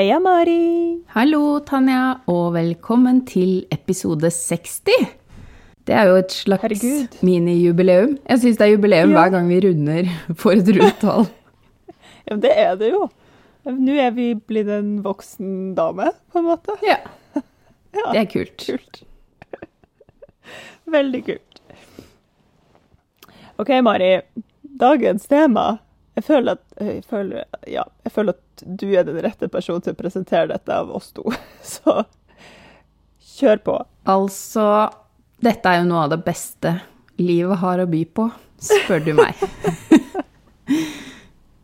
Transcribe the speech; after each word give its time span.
Heia, 0.00 0.16
Mari! 0.16 1.02
Hallo, 1.12 1.58
Tanja, 1.60 2.22
og 2.32 2.54
velkommen 2.54 3.18
til 3.28 3.66
episode 3.74 4.30
60. 4.32 4.78
Det 5.84 5.92
er 5.92 6.06
jo 6.08 6.14
et 6.22 6.32
slags 6.32 6.84
minijubileum. 7.20 8.14
Jeg 8.30 8.40
syns 8.40 8.56
det 8.56 8.64
er 8.64 8.70
jubileum 8.78 9.10
Ja. 9.12 9.18
hver 9.18 9.32
gang 9.34 9.50
vi 9.50 9.58
runder 9.60 10.08
for 10.40 10.56
et 10.56 10.70
rundt 10.78 11.00
tall. 11.04 11.26
Ja, 12.30 12.32
men 12.32 12.40
det 12.46 12.52
er 12.56 12.74
det 12.80 12.88
jo. 12.94 13.02
Nå 13.68 13.98
er 14.00 14.10
vi 14.16 14.30
blitt 14.34 14.68
en 14.72 15.02
voksen 15.04 15.74
dame, 15.76 16.08
på 16.32 16.38
en 16.40 16.48
måte. 16.48 16.78
Ja, 16.86 16.96
Ja, 17.92 18.06
det 18.14 18.22
er 18.22 18.30
kult. 18.32 18.56
kult. 18.70 19.02
Veldig 20.96 21.24
kult. 21.28 21.60
OK, 23.60 23.68
Mari. 23.84 24.14
Dagens 24.80 25.28
tema 25.28 25.74
Jeg 26.20 26.26
føler 26.26 26.58
at, 26.58 26.64
jeg 26.84 27.04
føler, 27.08 27.44
ja, 27.64 27.86
jeg 28.04 28.12
føler 28.12 28.36
at 28.36 28.64
du 28.82 28.90
er 28.92 29.06
den 29.08 29.16
rette 29.24 29.48
personen 29.48 29.80
til 29.80 29.94
å 29.94 29.96
presentere 29.96 30.50
dette 30.50 30.74
av 30.76 30.90
oss 30.92 31.14
to. 31.16 31.24
Så 31.64 32.02
kjør 33.38 33.62
på. 33.64 33.76
Altså, 34.12 34.66
dette 35.40 35.70
er 35.70 35.80
jo 35.80 35.88
noe 35.88 36.04
av 36.04 36.12
det 36.12 36.20
beste 36.26 36.74
livet 37.20 37.62
har 37.62 37.80
å 37.80 37.88
by 37.88 38.02
på, 38.16 38.28
spør 38.60 39.04
du 39.06 39.14
meg. 39.16 39.40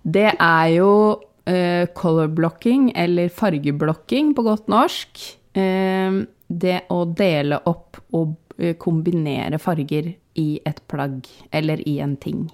Det 0.07 0.29
er 0.31 0.67
jo 0.71 0.91
uh, 1.19 1.85
color 1.99 2.29
blocking, 2.31 2.93
eller 2.95 3.29
fargeblokking 3.35 4.33
på 4.39 4.45
godt 4.47 4.69
norsk. 4.71 5.19
Uh, 5.59 6.23
det 6.47 6.85
å 6.95 7.01
dele 7.11 7.59
opp 7.67 7.99
og 8.15 8.37
eh, 8.63 8.77
kombinere 8.79 9.59
farger 9.59 10.13
i 10.39 10.47
et 10.63 10.79
plagg, 10.87 11.27
eller 11.51 11.83
i 11.89 11.97
en 12.05 12.15
ting. 12.23 12.45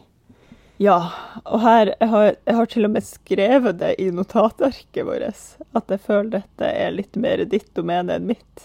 Ja, 0.83 0.97
og 1.47 1.61
her 1.63 1.93
jeg 1.93 2.09
har 2.11 2.25
jeg 2.33 2.57
har 2.59 2.71
til 2.71 2.89
og 2.89 2.95
med 2.97 3.05
skrevet 3.07 3.79
det 3.79 3.93
i 4.03 4.09
notatarket 4.15 5.05
vårt, 5.07 5.43
at 5.79 5.93
jeg 5.95 6.01
føler 6.03 6.33
dette 6.41 6.71
er 6.71 6.95
litt 6.97 7.19
mer 7.21 7.45
ditt 7.47 7.69
domene 7.79 8.17
enn 8.19 8.27
mitt. 8.33 8.65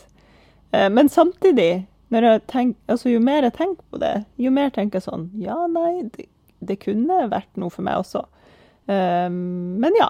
Eh, 0.72 0.88
Men 0.90 1.10
samtidig, 1.14 1.86
når 2.10 2.28
jeg 2.30 2.42
tenk, 2.48 2.78
altså 2.88 3.12
jo 3.12 3.20
mer 3.22 3.44
jeg 3.46 3.54
tenker 3.60 3.84
på 3.92 4.00
det, 4.02 4.16
jo 4.42 4.50
mer 4.56 4.72
tenker 4.74 4.98
jeg 4.98 5.06
sånn 5.10 5.28
Ja, 5.44 5.60
nei, 5.68 6.08
det, 6.16 6.26
det 6.60 6.80
kunne 6.82 7.28
vært 7.30 7.54
noe 7.60 7.70
for 7.74 7.86
meg 7.86 8.02
også. 8.02 8.24
Eh, 8.88 9.30
Men 9.30 10.00
ja. 10.00 10.10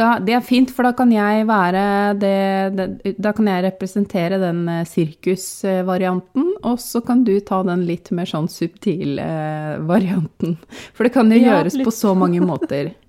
Da, 0.00 0.14
det 0.24 0.32
er 0.38 0.40
fint, 0.46 0.70
for 0.72 0.86
da 0.88 0.94
kan 0.96 1.10
jeg 1.12 1.44
være 1.48 1.80
det, 2.16 2.36
det 2.78 3.14
Da 3.20 3.34
kan 3.36 3.50
jeg 3.50 3.64
representere 3.66 4.38
den 4.40 4.62
eh, 4.72 4.84
sirkusvarianten, 4.88 6.46
og 6.64 6.80
så 6.80 7.02
kan 7.04 7.24
du 7.26 7.34
ta 7.44 7.60
den 7.66 7.84
litt 7.88 8.08
mer 8.16 8.28
sånn 8.30 8.48
subtile 8.48 9.20
eh, 9.24 9.76
varianten. 9.90 10.56
For 10.96 11.04
det 11.04 11.12
kan 11.18 11.30
jo 11.32 11.36
Ja, 11.40 11.58
gjøres 11.58 11.76
litt. 11.76 11.88
på 11.88 11.94
så 11.94 12.16
mange 12.16 12.40
måter. 12.44 12.94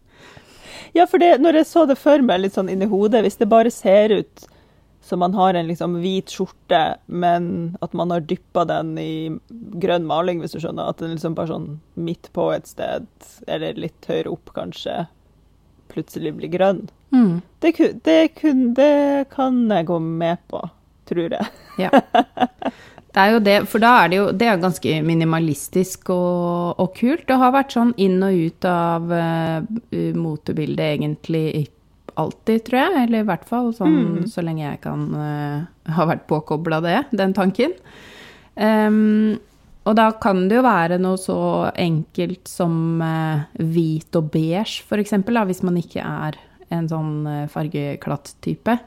Ja, 0.92 1.06
for 1.08 1.24
det, 1.24 1.38
når 1.40 1.56
jeg 1.62 1.68
så 1.70 1.86
det 1.88 1.96
for 1.96 2.20
meg 2.20 2.42
litt 2.44 2.58
sånn 2.58 2.68
inni 2.68 2.84
hodet, 2.92 3.22
hvis 3.24 3.38
det 3.40 3.46
bare 3.48 3.70
ser 3.72 4.12
ut 4.12 4.42
som 5.08 5.22
man 5.24 5.32
har 5.38 5.56
en 5.56 5.70
liksom 5.70 5.94
hvit 6.04 6.34
skjorte, 6.36 6.82
men 7.08 7.78
at 7.80 7.96
man 7.96 8.12
har 8.12 8.26
dyppa 8.28 8.66
den 8.68 8.90
i 9.00 9.14
grønn 9.80 10.04
maling, 10.10 10.42
hvis 10.44 10.52
du 10.52 10.60
skjønner, 10.60 10.92
at 10.92 11.00
den 11.00 11.14
liksom 11.16 11.38
bare 11.38 11.54
sånn 11.54 11.70
midt 11.96 12.28
på 12.36 12.50
et 12.52 12.68
sted, 12.68 13.08
eller 13.48 13.80
litt 13.80 14.04
høyere 14.12 14.34
opp 14.36 14.52
kanskje, 14.58 15.06
plutselig 15.92 16.34
blir 16.38 16.52
grønn. 16.54 16.86
Mm, 17.12 17.42
Det, 17.60 17.74
det, 18.04 18.20
kun, 18.40 18.72
det 18.78 19.28
kan 19.34 19.60
jeg 19.70 19.90
gå 19.90 20.00
med 20.00 20.42
på, 20.52 20.62
tror 21.10 21.36
jeg. 21.38 21.52
ja. 21.84 21.92
Det 23.12 23.20
er 23.20 23.34
jo 23.34 23.40
det, 23.44 23.58
for 23.68 23.84
da 23.84 23.90
er 24.00 24.08
det 24.08 24.18
jo 24.22 24.26
Det 24.32 24.48
er 24.48 24.60
ganske 24.62 24.92
minimalistisk 25.04 26.14
og, 26.16 26.80
og 26.80 26.94
kult. 26.96 27.26
Det 27.28 27.36
har 27.42 27.52
vært 27.52 27.76
sånn 27.76 27.92
inn 28.00 28.22
og 28.24 28.38
ut 28.40 28.68
av 28.70 29.12
uh, 29.12 29.60
motebildet 30.16 30.94
egentlig 30.96 31.68
alltid, 32.16 32.64
tror 32.70 32.80
jeg. 32.80 33.04
Eller 33.04 33.26
i 33.26 33.28
hvert 33.28 33.44
fall 33.50 33.74
sånn 33.76 34.24
så 34.32 34.44
lenge 34.46 34.64
jeg 34.64 34.80
kan 34.88 35.04
uh, 35.12 35.68
ha 35.92 36.08
vært 36.08 36.24
påkobla 36.32 36.80
det, 36.88 37.02
den 37.12 37.36
tanken. 37.36 37.76
Ehm, 38.56 39.40
og 39.84 39.98
da 39.98 40.12
kan 40.22 40.44
det 40.50 40.60
jo 40.60 40.64
være 40.66 41.00
noe 41.02 41.18
så 41.18 41.40
enkelt 41.80 42.50
som 42.50 43.02
eh, 43.02 43.46
hvit 43.66 44.18
og 44.20 44.30
beige, 44.34 44.84
f.eks., 44.86 45.16
hvis 45.18 45.64
man 45.66 45.80
ikke 45.82 46.04
er 46.06 46.38
en 46.72 46.88
sånn 46.88 47.14
uh, 47.28 47.48
fargeklatt-type. 47.52 48.78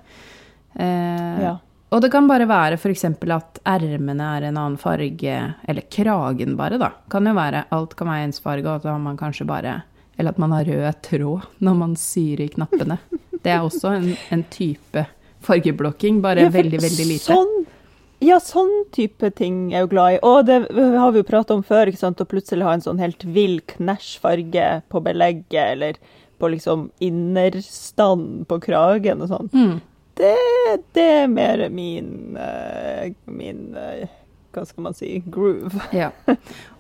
Eh, 0.78 1.40
Ja. 1.44 1.58
Og 1.94 2.00
det 2.02 2.08
kan 2.10 2.26
bare 2.26 2.46
være 2.50 2.74
f.eks. 2.74 3.04
at 3.06 3.58
ermene 3.70 4.28
er 4.36 4.48
en 4.48 4.56
annen 4.58 4.78
farge, 4.80 5.34
eller 5.62 5.84
kragen 5.92 6.56
bare, 6.58 6.78
da. 6.80 6.88
Kan 7.12 7.28
jo 7.28 7.34
være, 7.36 7.66
alt 7.70 7.92
kan 7.94 8.08
være 8.10 8.24
ens 8.26 8.40
farge, 8.42 8.66
og 8.66 8.82
at 8.88 9.02
man 9.02 9.18
kanskje 9.20 9.46
bare 9.46 9.82
Eller 10.18 10.30
at 10.30 10.38
man 10.38 10.52
har 10.54 10.64
rød 10.64 11.00
tråd 11.02 11.46
når 11.58 11.74
man 11.74 11.94
syr 11.98 12.40
i 12.40 12.48
knappene. 12.48 12.98
Det 13.42 13.50
er 13.50 13.62
også 13.62 13.90
en, 13.96 14.12
en 14.30 14.44
type 14.50 15.06
fargeblokking, 15.42 16.20
bare 16.22 16.46
Ja, 16.46 16.50
veldig, 16.54 16.80
veldig 16.82 17.06
lite. 17.08 17.34
Sånn, 17.34 17.64
ja, 18.22 18.38
sånn 18.42 18.72
type 18.94 19.30
ting 19.38 19.72
er 19.72 19.78
jeg 19.78 19.86
jo 19.86 19.92
glad 19.94 20.16
i. 20.16 20.18
Og 20.26 20.44
det 20.48 20.58
har 20.70 21.14
vi 21.14 21.22
jo 21.22 21.28
prata 21.28 21.56
om 21.56 21.64
før, 21.66 21.90
ikke 21.90 22.02
sant? 22.02 22.22
å 22.22 22.28
plutselig 22.28 22.66
ha 22.66 22.74
en 22.76 22.84
sånn 22.84 23.02
helt 23.02 23.24
vill 23.26 23.58
knæsjfarge 23.74 24.68
på 24.92 25.02
belegget, 25.04 25.64
eller 25.64 25.98
på 26.38 26.50
liksom 26.54 26.88
innerstand 27.04 28.46
på 28.50 28.60
kragen 28.64 29.24
og 29.24 29.32
sånn. 29.32 29.50
Mm. 29.54 29.74
Det, 30.14 30.34
det 30.94 31.06
er 31.24 31.30
mer 31.30 31.64
min, 31.74 32.36
eh, 32.38 33.14
min 33.26 33.72
eh, 33.78 34.06
hva 34.54 34.64
skal 34.68 34.86
man 34.86 34.96
si, 34.96 35.16
groove. 35.26 35.80
Ja. 35.94 36.10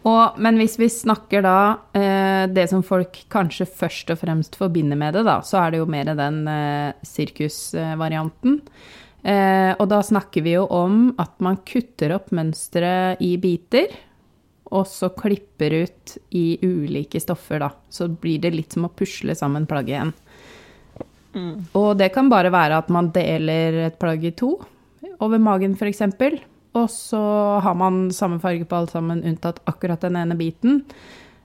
Og, 0.04 0.36
men 0.42 0.58
hvis 0.60 0.76
vi 0.78 0.90
snakker 0.92 1.44
da 1.44 1.58
eh, 1.96 2.44
det 2.52 2.68
som 2.70 2.84
folk 2.86 3.22
kanskje 3.32 3.66
først 3.66 4.12
og 4.12 4.20
fremst 4.20 4.58
forbinder 4.60 4.98
med 5.00 5.16
det, 5.16 5.24
da, 5.26 5.38
så 5.46 5.62
er 5.62 5.74
det 5.74 5.80
jo 5.82 5.88
mer 5.90 6.12
den 6.18 6.44
eh, 6.50 6.92
sirkusvarianten. 7.08 8.60
Eh, 9.24 9.72
og 9.80 9.86
da 9.88 10.02
snakker 10.04 10.44
vi 10.44 10.52
jo 10.58 10.66
om 10.68 11.14
at 11.20 11.38
man 11.44 11.62
kutter 11.64 12.12
opp 12.18 12.28
mønsteret 12.36 13.22
i 13.24 13.34
biter, 13.40 13.94
og 14.74 14.84
så 14.90 15.10
klipper 15.16 15.78
ut 15.84 16.16
i 16.36 16.58
ulike 16.64 17.20
stoffer, 17.22 17.62
da. 17.62 17.70
Så 17.88 18.08
blir 18.08 18.42
det 18.42 18.52
litt 18.54 18.76
som 18.76 18.88
å 18.88 18.92
pusle 18.92 19.36
sammen 19.38 19.68
plagget 19.70 19.96
igjen. 19.96 20.14
Og 21.74 21.96
det 21.98 22.12
kan 22.14 22.28
bare 22.30 22.52
være 22.54 22.78
at 22.78 22.90
man 22.94 23.10
deler 23.14 23.80
et 23.88 23.98
plagg 23.98 24.22
i 24.24 24.34
to, 24.36 24.54
over 25.22 25.40
magen 25.42 25.74
f.eks. 25.78 26.04
Og 26.74 26.86
så 26.90 27.22
har 27.62 27.76
man 27.78 28.08
samme 28.14 28.40
farge 28.42 28.66
på 28.66 28.78
alt 28.78 28.94
sammen, 28.94 29.22
unntatt 29.26 29.60
akkurat 29.70 30.02
den 30.02 30.18
ene 30.18 30.36
biten. 30.38 30.82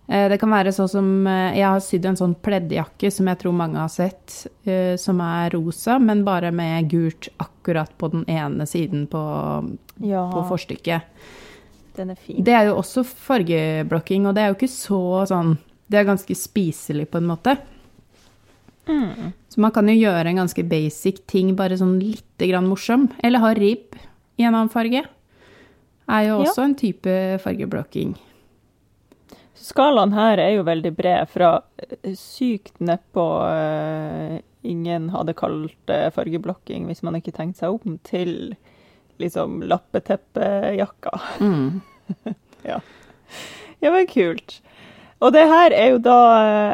Eh, 0.09 0.27
Det 0.29 0.39
kan 0.41 0.49
være 0.49 0.71
sånn 0.73 0.89
som 0.89 1.27
eh, 1.27 1.57
Jeg 1.59 1.65
har 1.69 1.79
sydd 1.85 2.05
en 2.09 2.15
sånn 2.17 2.35
pleddjakke 2.41 3.11
som 3.13 3.27
jeg 3.29 3.39
tror 3.43 3.53
mange 3.53 3.77
har 3.77 3.91
sett, 3.93 4.47
eh, 4.65 4.95
som 4.97 5.19
er 5.21 5.51
rosa, 5.53 5.99
men 5.99 6.23
bare 6.25 6.51
med 6.51 6.89
gult 6.89 7.29
akkurat 7.39 7.91
på 7.97 8.09
den 8.11 8.23
ene 8.27 8.65
siden 8.65 9.05
på, 9.07 9.21
Ja, 10.01 10.23
på 10.33 10.47
forstykket. 10.49 11.01
den 11.95 12.09
er 12.11 12.15
fin. 12.15 12.43
Det 12.43 12.53
er 12.53 12.65
jo 12.71 12.77
også 12.81 13.03
fargeblokking, 13.05 14.25
og 14.25 14.33
det 14.35 14.41
er 14.43 14.47
jo 14.53 14.55
ikke 14.55 14.71
så 14.73 15.27
sånn 15.27 15.57
Det 15.89 15.97
er 15.99 16.05
ganske 16.05 16.35
spiselig 16.37 17.07
på 17.09 17.17
en 17.17 17.27
måte. 17.27 17.57
Mm. 18.87 19.33
Så 19.49 19.57
man 19.61 19.71
kan 19.71 19.87
jo 19.87 19.93
gjøre 19.95 20.27
en 20.29 20.35
ganske 20.37 20.63
basic 20.69 21.25
ting, 21.27 21.55
bare 21.55 21.77
sånn 21.77 21.99
lite 21.99 22.47
grann 22.49 22.67
morsom. 22.69 23.07
Eller 23.23 23.39
ha 23.39 23.53
ribb 23.53 23.95
i 24.37 24.43
en 24.43 24.53
annen 24.55 24.69
farge. 24.69 25.03
Er 26.07 26.21
jo 26.27 26.43
Ja. 26.43 26.45
også 26.49 26.63
en 26.63 26.75
type 26.75 27.39
fargeblokking. 27.41 28.15
Skalaen 29.59 30.13
her 30.15 30.39
er 30.39 30.53
jo 30.55 30.65
veldig 30.67 30.91
bred, 30.95 31.29
fra 31.31 31.49
eh, 31.83 32.15
sykt 32.17 32.79
nedpå 32.79 33.25
uh, 33.43 34.37
ingen 34.63 35.09
hadde 35.13 35.35
kalt 35.39 35.75
det 35.89 36.13
fargeblokking 36.15 36.87
hvis 36.89 37.03
man 37.05 37.17
ikke 37.19 37.35
tenkte 37.35 37.65
seg 37.65 37.75
om, 37.75 37.97
til 38.07 38.55
liksom 39.19 39.61
lappeteppejakka. 39.67 41.19
Mm. 41.43 41.81
Ja, 43.79 43.93
men 43.93 44.07
kult. 44.11 44.57
Og 45.23 45.31
det 45.35 45.45
her 45.47 45.71
er 45.75 45.93
jo 45.93 45.99
da 46.03 46.19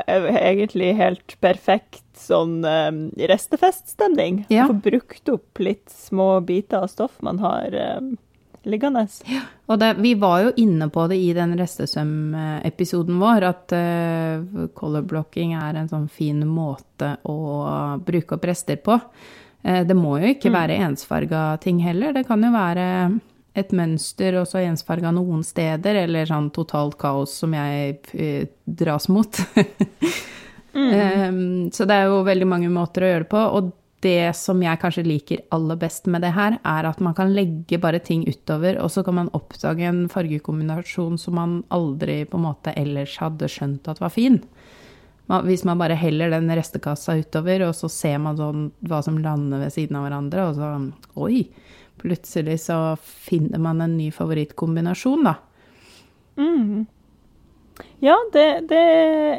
uh, 0.06 0.28
egentlig 0.38 0.92
helt 0.98 1.36
perfekt 1.42 2.04
sånn 2.18 2.62
eh, 2.66 2.92
restefeststemning. 3.30 4.46
Ja. 4.54 4.68
Få 4.70 4.78
brukt 4.86 5.30
opp 5.30 5.62
litt 5.62 5.90
små 5.92 6.40
biter 6.46 6.86
av 6.86 6.92
stoff 6.94 7.18
man 7.26 7.42
har 7.44 7.76
eh, 7.76 8.00
liggende. 8.70 9.06
Og 9.66 9.80
det, 9.82 9.94
vi 10.04 10.14
var 10.20 10.42
jo 10.44 10.52
inne 10.62 10.88
på 10.94 11.06
det 11.12 11.18
i 11.22 11.32
den 11.36 11.56
restesøm-episoden 11.60 13.20
vår, 13.22 13.46
at 13.48 13.76
uh, 13.76 14.66
colorblocking 14.78 15.56
er 15.58 15.80
en 15.80 15.90
sånn 15.92 16.10
fin 16.12 16.44
måte 16.48 17.16
å 17.30 17.38
bruke 18.06 18.38
opp 18.38 18.50
rester 18.50 18.82
på. 18.82 19.00
Uh, 19.66 19.82
det 19.88 19.98
må 19.98 20.18
jo 20.22 20.34
ikke 20.36 20.54
være 20.54 20.80
ensfarga 20.86 21.48
ting 21.64 21.82
heller. 21.86 22.14
Det 22.16 22.26
kan 22.30 22.44
jo 22.44 22.52
være 22.54 22.90
et 23.56 23.72
mønster 23.72 24.36
og 24.42 24.50
så 24.52 24.60
ensfarga 24.66 25.14
noen 25.16 25.46
steder, 25.48 26.04
eller 26.04 26.28
sånn 26.28 26.52
totalt 26.56 26.98
kaos 27.02 27.38
som 27.42 27.56
jeg 27.56 27.98
uh, 28.14 28.44
dras 28.66 29.10
mot. 29.10 29.42
Em, 30.76 31.42
så 31.76 31.88
det 31.88 31.98
er 31.98 32.12
jo 32.12 32.22
veldig 32.28 32.52
mange 32.52 32.70
måter 32.74 33.06
å 33.06 33.12
gjøre 33.14 33.26
det 33.26 33.34
på. 33.34 33.48
Og 33.60 33.74
det 34.06 34.36
som 34.38 34.62
jeg 34.62 34.80
kanskje 34.82 35.04
liker 35.08 35.42
aller 35.56 35.78
best 35.82 36.06
med 36.12 36.22
det 36.22 36.36
her, 36.36 36.60
er 36.62 36.88
at 36.88 37.02
man 37.04 37.16
kan 37.18 37.34
legge 37.34 37.80
bare 37.82 38.00
ting 38.04 38.24
utover, 38.30 38.78
og 38.82 38.92
så 38.94 39.02
kan 39.06 39.18
man 39.18 39.32
oppdage 39.34 39.88
en 39.88 40.06
fargekombinasjon 40.12 41.18
som 41.22 41.38
man 41.40 41.56
aldri 41.74 42.22
på 42.30 42.38
en 42.38 42.46
måte 42.46 42.76
ellers 42.78 43.18
hadde 43.22 43.50
skjønt 43.50 43.90
at 43.90 44.02
var 44.04 44.14
fin. 44.14 44.44
hvis 45.26 45.64
man 45.66 45.78
bare 45.78 45.96
heller 45.98 46.30
den 46.30 46.52
restekassa 46.54 47.18
utover, 47.18 47.68
og 47.68 47.74
så 47.76 47.90
ser 47.90 48.20
man 48.22 48.38
sånn 48.38 48.72
hva 48.86 49.02
som 49.02 49.18
lander 49.18 49.60
ved 49.60 49.74
siden 49.74 49.98
av 49.98 50.06
hverandre, 50.06 50.50
og 50.50 50.56
så 50.56 50.92
Oi! 51.16 51.48
Plutselig 51.98 52.60
så 52.60 52.98
finner 53.00 53.58
man 53.58 53.82
en 53.82 53.98
ny 53.98 54.12
favorittkombinasjon, 54.12 55.24
da. 55.24 55.38
Mm. 56.38 56.86
Ja, 58.04 58.18
det, 58.34 58.68
det 58.70 58.84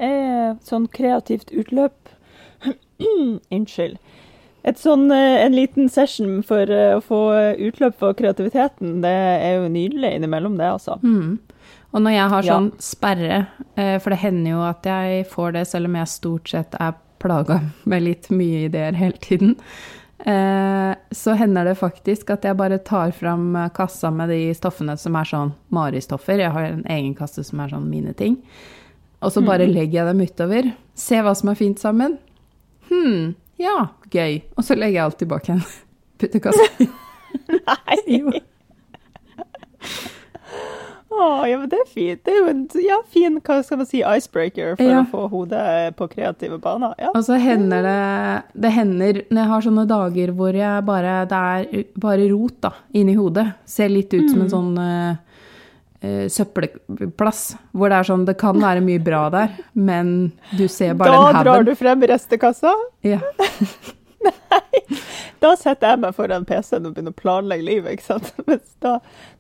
er 0.08 0.56
sånn 0.64 0.88
kreativt 0.88 1.52
utløp. 1.52 2.08
Unnskyld. 3.54 4.00
Et 4.66 4.78
sånn, 4.82 5.04
eh, 5.14 5.44
en 5.44 5.54
liten 5.54 5.88
session 5.88 6.40
for 6.42 6.66
eh, 6.66 6.96
å 6.96 7.02
få 7.04 7.20
utløp 7.68 7.94
for 8.00 8.16
kreativiteten, 8.18 8.96
det 9.04 9.12
er 9.14 9.60
jo 9.60 9.68
nydelig 9.70 10.16
innimellom 10.16 10.56
det, 10.58 10.66
altså. 10.74 10.96
Mm. 11.04 11.36
Og 11.94 12.02
når 12.02 12.16
jeg 12.16 12.30
har 12.32 12.42
Ja. 12.42 12.56
sånn 12.56 12.72
sperre, 12.82 13.46
eh, 13.76 13.98
for 14.02 14.10
det 14.10 14.18
hender 14.18 14.50
jo 14.50 14.62
at 14.66 14.82
jeg 14.82 15.26
får 15.30 15.52
det 15.52 15.66
selv 15.68 15.86
om 15.86 15.94
jeg 15.94 16.06
stort 16.08 16.48
sett 16.50 16.74
er 16.80 16.94
plaga 17.22 17.60
med 17.86 18.02
litt 18.02 18.28
mye 18.30 18.66
ideer 18.68 18.92
hele 18.98 19.18
tiden, 19.22 19.56
så 20.26 21.36
hender 21.38 21.64
det 21.69 21.76
faktisk 21.78 22.30
at 22.32 22.42
jeg 22.42 22.56
bare 22.56 22.78
tar 22.82 23.12
fram 23.12 23.52
kassa 23.76 24.10
med 24.10 24.28
de 24.32 24.52
stoffene 24.54 24.96
som 24.98 25.14
er 25.14 25.24
sånn 25.28 25.52
Mari-stoffer. 25.70 26.38
Jeg 26.40 26.50
har 26.50 26.64
en 26.64 26.82
egen 26.88 27.14
kasse 27.14 27.44
som 27.44 27.60
er 27.60 27.69
sånn 27.69 27.88
mine 27.88 28.12
ting. 28.16 28.38
Og 29.22 29.30
så 29.30 29.44
bare 29.44 29.69
legger 29.69 30.00
jeg 30.00 30.06
dem 30.08 30.20
utover. 30.26 30.72
Se 30.94 31.20
hva 31.22 31.34
som 31.36 31.50
er 31.52 31.54
fint 31.60 31.78
sammen. 31.78 32.19
Hm, 32.90 33.34
ja, 33.62 33.76
gøy. 34.12 34.41
Og 34.56 34.64
så 34.67 34.76
legger 34.76 34.99
jeg 35.00 35.05
alt 35.06 35.19
tilbake 35.23 35.53
igjen. 35.53 35.64
Puttekassa. 36.20 36.69
Nei! 37.69 37.97
Jo. 38.19 38.32
Å, 41.17 41.47
ja, 41.49 41.56
men 41.56 41.69
det 41.70 41.79
er 41.81 41.88
fint. 41.88 42.20
Det 42.26 42.32
er 42.35 42.38
jo 42.43 42.49
en 42.50 42.62
ja, 42.82 42.97
fin 43.12 43.38
hva 43.41 43.56
skal 43.64 43.79
man 43.81 43.88
si, 43.88 44.03
icebreaker 44.05 44.75
for 44.76 44.85
Ja. 44.91 44.99
å 45.00 45.08
få 45.08 45.23
hodet 45.32 45.94
på 45.97 46.08
kreative 46.12 46.58
baner. 46.61 46.93
Ja. 47.00 47.12
Og 47.14 47.23
så 47.25 47.38
hender 47.41 47.87
det 47.87 48.61
Det 48.61 48.73
hender 48.75 49.20
når 49.31 49.41
jeg 49.41 49.50
har 49.53 49.64
sånne 49.69 49.87
dager 49.88 50.32
hvor 50.37 50.53
jeg 50.58 50.85
bare 50.85 51.14
Det 51.31 51.38
er 51.38 51.87
bare 51.97 52.29
rot 52.32 52.58
da, 52.61 52.73
inni 52.93 53.14
hodet. 53.17 53.47
Ser 53.64 53.88
litt 53.94 54.12
ut 54.12 54.29
som 54.31 54.43
en 54.44 54.50
sånn 54.53 54.76
eh, 54.82 55.17
eh, 56.00 56.26
søppelplass. 56.32 57.43
Hvor 57.72 57.93
det 57.93 58.00
er 58.00 58.08
sånn 58.10 58.25
Det 58.28 58.37
kan 58.40 58.58
være 58.62 58.82
mye 58.84 59.02
bra 59.02 59.26
der, 59.32 59.54
men 59.72 60.32
du 60.56 60.66
ser 60.69 60.94
bare 60.94 61.14
Da 61.14 61.32
den 61.32 61.43
drar 61.46 61.66
du 61.69 61.75
frem 61.78 62.02
restekassa. 62.10 62.75
Ja. 63.06 63.20
Nei! 64.26 64.81
Da 65.38 65.52
setter 65.58 65.93
jeg 65.93 66.00
meg 66.02 66.14
foran 66.16 66.46
PC-en 66.48 66.88
og 66.88 66.94
begynner 66.96 67.12
å 67.14 67.19
planlegge 67.20 67.66
livet, 67.66 67.96
ikke 67.96 68.06
sant. 68.08 68.31
Mens 68.48 68.72
da, 68.82 68.96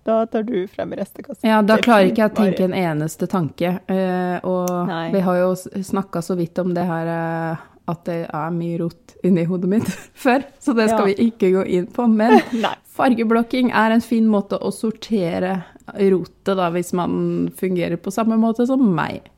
da 0.06 0.18
tar 0.30 0.44
du 0.46 0.58
frem 0.70 0.92
restekassa. 0.98 1.40
ja, 1.46 1.62
da 1.64 1.78
er 1.78 1.86
klarer 1.86 2.10
ikke 2.10 2.22
jeg 2.26 2.32
å 2.34 2.36
tenke 2.36 2.66
en 2.68 2.76
eneste 2.76 3.26
tanke. 3.30 3.72
eh, 3.90 4.36
og 4.46 4.70
Nei. 4.90 5.06
vi 5.14 5.22
har 5.26 5.40
jo 5.40 5.54
snakka 5.56 6.22
så 6.22 6.36
vidt 6.38 6.58
om 6.62 6.74
det 6.76 6.84
her 6.86 7.10
eh, 7.10 7.64
at 7.88 8.04
det 8.08 8.18
er 8.34 8.50
mye 8.50 8.78
rot 8.80 9.14
inni 9.24 9.44
hodet 9.46 9.68
mitt 9.70 9.88
før, 10.24 10.42
så 10.60 10.74
det 10.74 10.88
skal 10.90 11.06
Ja. 11.08 11.14
vi 11.14 11.28
ikke 11.30 11.52
gå 11.54 11.64
inn 11.78 11.86
på. 11.86 12.06
Men 12.10 12.40
Fargeblokking 12.96 13.70
er 13.76 13.92
en 13.94 14.00
fin 14.04 14.26
måte 14.32 14.56
å 14.58 14.70
sortere 14.72 15.58
rotet, 15.94 16.56
da, 16.56 16.70
hvis 16.74 16.92
man 16.96 17.50
fungerer 17.56 17.96
på 18.00 18.10
samme 18.14 18.38
måte 18.40 18.66
som 18.66 18.82
meg. 18.96 19.28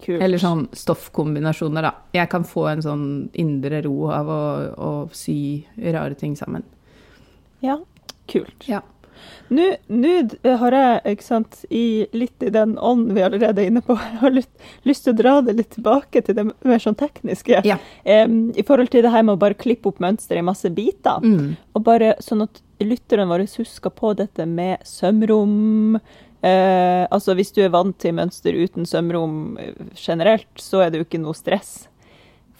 Kult. 0.00 0.22
Eller 0.24 0.38
sånn 0.40 0.66
stoffkombinasjoner, 0.72 1.82
da. 1.84 1.90
Jeg 2.16 2.28
kan 2.32 2.44
få 2.48 2.66
en 2.70 2.80
sånn 2.84 3.06
indre 3.36 3.82
ro 3.84 4.06
av 4.14 4.30
å, 4.32 4.42
å 4.80 4.92
sy 5.12 5.64
rare 5.76 6.14
ting 6.16 6.36
sammen. 6.38 6.62
Ja, 7.60 7.78
kult. 8.30 8.64
Ja. 8.68 8.80
Nå 9.50 9.66
nå 9.90 10.12
har 10.62 10.76
jeg, 10.76 11.16
ikke 11.16 11.26
sant, 11.26 11.60
i 11.74 12.06
litt 12.16 12.44
i 12.46 12.52
den 12.54 12.76
ånden 12.78 13.16
vi 13.16 13.24
allerede 13.26 13.62
er 13.62 13.70
inne 13.70 13.82
på, 13.84 13.96
jeg 14.12 14.20
har 14.22 14.34
lyst, 14.34 14.50
lyst 14.88 15.06
til 15.06 15.14
å 15.14 15.20
dra 15.20 15.34
det 15.46 15.56
litt 15.58 15.72
tilbake 15.74 16.22
til 16.26 16.38
det 16.38 16.46
mer 16.48 16.82
sånn 16.82 16.98
tekniske. 16.98 17.62
Ja. 17.66 17.78
Um, 18.04 18.50
I 18.54 18.64
forhold 18.66 18.92
til 18.94 19.04
det 19.06 19.12
her 19.14 19.26
med 19.26 19.36
å 19.36 19.42
bare 19.42 19.58
klippe 19.58 19.90
opp 19.90 20.00
mønster 20.02 20.38
i 20.38 20.46
masse 20.46 20.70
biter. 20.74 21.22
Mm. 21.24 21.54
Og 21.74 21.86
bare 21.86 22.14
sånn 22.22 22.46
at 22.46 22.62
lytterne 22.80 23.28
våre 23.28 23.48
husker 23.50 23.92
på 23.92 24.14
dette 24.18 24.46
med 24.48 24.80
sømrom. 24.88 25.98
Uh, 26.40 27.04
altså 27.12 27.34
hvis 27.36 27.52
du 27.52 27.60
er 27.64 27.74
vant 27.74 27.98
til 28.00 28.14
mønster 28.16 28.56
uten 28.56 28.86
sømrom 28.88 29.58
eh, 29.60 29.74
generelt, 29.98 30.48
så 30.56 30.86
er 30.86 30.92
det 30.92 31.02
jo 31.02 31.08
ikke 31.08 31.20
noe 31.20 31.36
stress. 31.36 31.90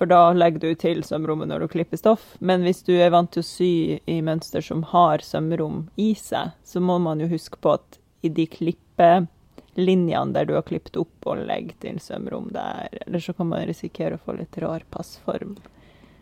For 0.01 0.09
da 0.09 0.31
legger 0.33 0.63
du 0.63 0.71
til 0.81 1.03
sømrommet 1.05 1.51
når 1.51 1.61
du 1.61 1.73
klipper 1.75 2.01
stoff. 2.01 2.23
Men 2.41 2.63
hvis 2.65 2.79
du 2.87 2.95
er 2.97 3.11
vant 3.13 3.29
til 3.35 3.43
å 3.45 3.45
sy 3.45 3.73
i 4.09 4.15
mønster 4.25 4.65
som 4.65 4.81
har 4.95 5.21
sømrom 5.21 5.83
i 6.01 6.15
seg, 6.17 6.55
så 6.65 6.81
må 6.81 6.97
man 7.05 7.21
jo 7.21 7.29
huske 7.29 7.61
på 7.61 7.75
at 7.77 7.99
i 8.25 8.31
de 8.33 8.47
klippelinjene 8.49 10.33
der 10.33 10.49
du 10.49 10.55
har 10.57 10.65
klippet 10.65 10.97
opp 11.03 11.29
og 11.29 11.45
legger 11.45 11.77
til 11.85 12.01
sømrom 12.01 12.49
der, 12.57 12.89
eller 13.05 13.21
så 13.21 13.37
kan 13.37 13.53
man 13.53 13.69
risikere 13.69 14.17
å 14.17 14.25
få 14.25 14.39
litt 14.41 14.57
rar 14.65 14.89
passform 14.89 15.59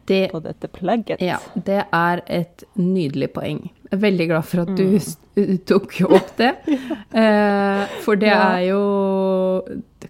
Det, 0.08 0.22
på 0.32 0.40
dette 0.44 0.68
plagget. 0.72 1.20
ja, 1.22 1.38
det 1.54 1.82
er 1.94 2.22
et 2.26 2.64
nydelig 2.80 3.28
poeng. 3.36 3.60
Jeg 3.88 3.96
er 3.96 4.02
veldig 4.02 4.26
glad 4.28 4.44
for 4.44 4.64
at 4.66 4.72
du 4.76 4.84
mm. 5.38 5.58
tok 5.68 5.94
opp 6.08 6.34
det. 6.40 6.52
Eh, 7.18 7.84
for 8.04 8.18
det 8.20 8.28
Ja. 8.28 8.40
er 8.58 8.66
jo 8.68 8.80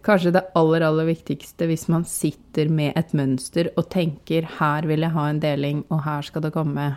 kanskje 0.05 0.33
det 0.35 0.43
aller, 0.59 0.83
aller 0.83 1.07
viktigste 1.09 1.69
hvis 1.71 1.87
man 1.89 2.05
sitter 2.09 2.69
med 2.69 2.97
et 2.99 3.13
mønster 3.17 3.71
og 3.79 3.87
tenker 3.93 4.49
her 4.59 4.87
vil 4.91 5.07
jeg 5.07 5.15
ha 5.15 5.27
en 5.31 5.39
deling, 5.41 5.85
og 5.95 6.03
her 6.05 6.23
skal 6.27 6.43
det 6.43 6.53
komme 6.57 6.89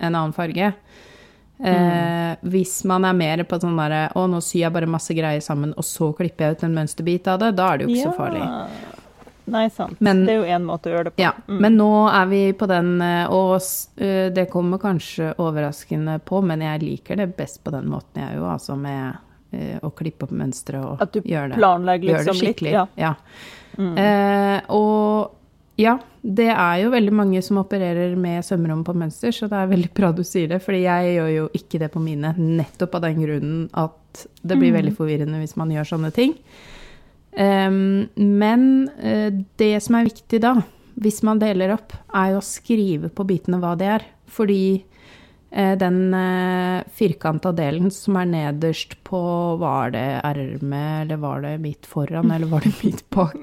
en 0.00 0.14
annen 0.14 0.32
farge. 0.36 0.72
Eh, 1.60 2.36
Hvis 2.46 2.84
man 2.88 3.04
er 3.04 3.12
mer 3.12 3.42
på 3.44 3.58
sånn 3.60 3.76
derre 3.76 4.06
å, 4.16 4.22
nå 4.30 4.38
syr 4.40 4.62
jeg 4.62 4.72
bare 4.72 4.88
masse 4.88 5.12
greier 5.12 5.42
sammen, 5.44 5.74
og 5.76 5.84
så 5.84 6.08
klipper 6.16 6.46
jeg 6.46 6.56
ut 6.56 6.64
en 6.70 6.78
mønsterbit 6.78 7.28
av 7.28 7.42
det, 7.42 7.50
da 7.58 7.66
er 7.74 7.78
det 7.82 7.88
jo 7.88 7.92
ikke 7.96 8.06
så 8.08 8.16
farlig. 8.16 8.46
Nei, 9.50 9.68
sant. 9.68 10.00
Men- 10.00 10.24
det 10.26 10.34
er 10.34 10.38
jo 10.44 10.48
én 10.58 10.64
måte 10.64 10.86
å 10.90 10.94
gjøre 10.94 11.04
det 11.04 11.16
på. 11.16 11.22
Ja, 11.22 11.32
Mm. 11.48 11.58
men 11.60 11.76
nå 11.76 11.88
er 12.12 12.26
vi 12.26 12.52
på 12.52 12.66
den, 12.68 13.00
eh, 13.02 13.26
og 13.30 13.60
eh, 13.98 14.30
det 14.30 14.48
kommer 14.50 14.78
kanskje 14.78 15.34
overraskende 15.36 16.20
på, 16.24 16.42
men 16.42 16.60
jeg 16.60 16.80
liker 16.82 17.16
det 17.16 17.36
best 17.36 17.62
på 17.64 17.70
den 17.72 17.86
måten 17.88 18.14
jeg 18.22 18.36
jo, 18.36 18.44
altså 18.44 18.76
med 18.78 19.16
eh, 19.52 19.78
å 19.82 19.90
klippe 19.92 20.22
opp 20.24 20.30
mønstre 20.30 20.78
og 20.84 21.02
At 21.02 21.12
du 21.12 21.20
gjøre 21.22 21.48
det. 21.50 21.58
planlegger 21.58 22.08
Gjør 22.14 22.24
det 22.24 22.34
skikkelig. 22.36 22.70
litt. 22.70 22.72
Ja. 22.72 22.86
Ja. 22.96 23.14
Mm. 23.78 23.98
Eh, 23.98 24.60
og 24.68 25.30
ja, 25.76 25.98
det 26.22 26.48
er 26.50 26.82
jo 26.84 26.90
veldig 26.90 27.12
mange 27.12 27.42
som 27.42 27.56
opererer 27.58 28.14
med 28.16 28.44
sømrom 28.44 28.84
på 28.84 28.94
mønster, 28.94 29.32
så 29.32 29.48
det 29.48 29.56
er 29.58 29.66
veldig 29.74 29.92
bra 29.94 30.12
du 30.12 30.22
sier 30.22 30.46
det, 30.48 30.60
fordi 30.62 30.82
jeg 30.84 31.16
gjør 31.16 31.30
jo 31.34 31.48
ikke 31.54 31.78
det 31.80 31.90
på 31.92 32.00
mine, 32.02 32.34
nettopp 32.36 32.94
av 32.94 33.00
den 33.02 33.16
grunnen 33.22 33.70
at 33.74 34.26
det 34.44 34.58
blir 34.58 34.70
Mm. 34.72 34.76
veldig 34.82 34.96
forvirrende 34.96 35.38
hvis 35.40 35.56
man 35.56 35.70
gjør 35.70 35.88
sånne 35.98 36.12
ting. 36.12 36.34
Em, 37.32 38.08
men 38.14 38.90
eh, 38.98 39.32
det 39.56 39.74
som 39.84 39.98
er 39.98 40.08
viktig 40.10 40.40
da, 40.42 40.56
hvis 41.00 41.22
man 41.26 41.40
deler 41.40 41.74
opp, 41.76 41.94
er 42.12 42.34
jo 42.34 42.40
å 42.40 42.44
skrive 42.44 43.10
på 43.12 43.26
bitene 43.28 43.60
hva 43.62 43.76
det 43.78 43.90
er. 43.98 44.06
Fordi 44.30 44.62
eh, 45.50 45.72
den 45.78 46.14
uh, 46.14 46.82
firkanta 46.94 47.52
delen 47.56 47.90
som 47.94 48.18
er 48.20 48.28
nederst 48.30 48.94
på 49.06 49.20
Var 49.58 49.94
det 49.94 50.04
ermet, 50.26 51.06
eller 51.06 51.22
var 51.22 51.42
det 51.46 51.56
midt 51.62 51.88
foran, 51.88 52.30
eller 52.30 52.50
var 52.50 52.66
det 52.66 52.74
midt 52.82 53.02
bak? 53.10 53.38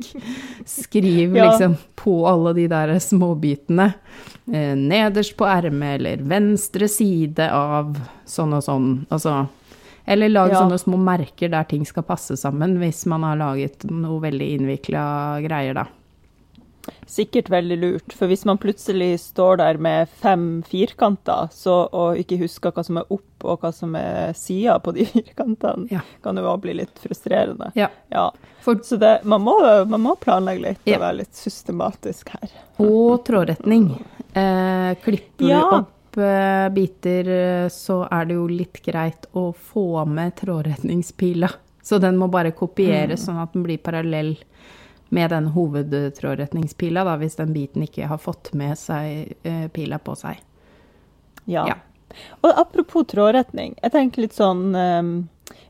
Skriv 0.68 1.36
Ja. 1.36 1.50
liksom 1.50 1.78
på 1.96 2.22
alle 2.30 2.54
de 2.56 2.68
der 2.72 2.94
småbitene. 3.04 3.94
Eh, 4.48 4.76
nederst 4.76 5.36
på 5.40 5.48
ermet, 5.50 5.98
eller 6.00 6.24
venstre 6.24 6.88
side 6.88 7.50
av 7.52 7.98
sånn 8.28 8.54
og 8.56 8.64
sånn. 8.64 8.92
Altså 9.12 9.48
eller 10.08 10.30
lag 10.30 10.50
Ja. 10.54 10.62
sånne 10.64 10.80
små 10.80 10.98
merker 10.98 11.50
der 11.52 11.64
ting 11.68 11.86
skal 11.86 12.04
passe 12.04 12.38
sammen, 12.40 12.78
hvis 12.80 13.06
man 13.06 13.24
har 13.24 13.36
laget 13.38 13.84
noe 13.92 14.20
veldig 14.24 14.50
innvikla 14.58 15.06
greier, 15.46 15.74
da. 15.74 15.86
Sikkert 17.08 17.50
veldig 17.52 17.76
lurt, 17.82 18.14
for 18.16 18.28
hvis 18.32 18.46
man 18.48 18.58
plutselig 18.60 19.18
står 19.20 19.58
der 19.60 19.78
med 19.84 20.08
fem 20.22 20.62
firkanter 20.68 21.50
så, 21.52 21.82
og 21.92 22.16
ikke 22.22 22.38
husker 22.40 22.72
hva 22.72 22.84
som 22.88 23.00
er 23.02 23.10
opp 23.12 23.44
og 23.44 23.60
hva 23.60 23.74
som 23.76 23.96
er 24.00 24.32
sida 24.40 24.78
på 24.84 24.94
de 24.96 25.04
firkantene, 25.12 25.90
Ja. 25.92 26.00
kan 26.24 26.36
det 26.36 26.44
jo 26.46 26.52
også 26.54 26.62
bli 26.64 26.78
litt 26.80 27.02
frustrerende. 27.04 27.72
Ja. 27.76 27.90
Ja. 28.12 28.30
For, 28.64 28.76
Så 28.84 28.98
det, 29.00 29.26
man, 29.28 29.44
må, 29.44 29.58
man 29.88 30.02
må 30.04 30.16
planlegge 30.20 30.64
litt 30.64 30.88
og 30.96 31.02
være 31.04 31.18
litt 31.26 31.36
systematisk 31.36 32.32
her. 32.38 32.56
og 32.80 33.26
trådretning. 33.28 33.90
Eh, 34.34 34.96
klipper 35.04 35.44
du 35.44 35.54
opp 35.58 35.92
biter, 36.74 37.30
eh, 37.30 37.70
så 37.74 38.02
er 38.12 38.28
det 38.28 38.38
jo 38.38 38.48
litt 38.50 38.82
greit 38.86 39.28
å 39.38 39.52
få 39.54 40.06
med 40.06 40.36
trådretningspila. 40.40 41.50
Så 41.84 42.00
den 42.04 42.18
må 42.20 42.28
bare 42.28 42.52
kopieres 42.52 43.26
sånn 43.26 43.40
at 43.40 43.54
den 43.54 43.64
blir 43.64 43.80
parallell 43.80 44.36
med 45.10 45.32
den 45.32 45.48
hovedtrådretningspila, 45.56 47.06
da, 47.08 47.16
hvis 47.22 47.38
den 47.40 47.54
biten 47.56 47.86
ikke 47.86 48.10
har 48.12 48.20
fått 48.20 48.52
med 48.58 48.76
seg 48.80 49.38
eh, 49.48 49.68
pila 49.72 50.00
på 50.04 50.16
seg. 50.20 50.42
Ja. 51.48 51.64
Ja. 51.70 51.78
Og 52.42 52.52
apropos 52.60 53.08
trådretning, 53.08 53.76
jeg 53.80 53.94
tenker 53.94 54.24
litt 54.24 54.36
sånn 54.36 54.72
ehm, 54.80 55.10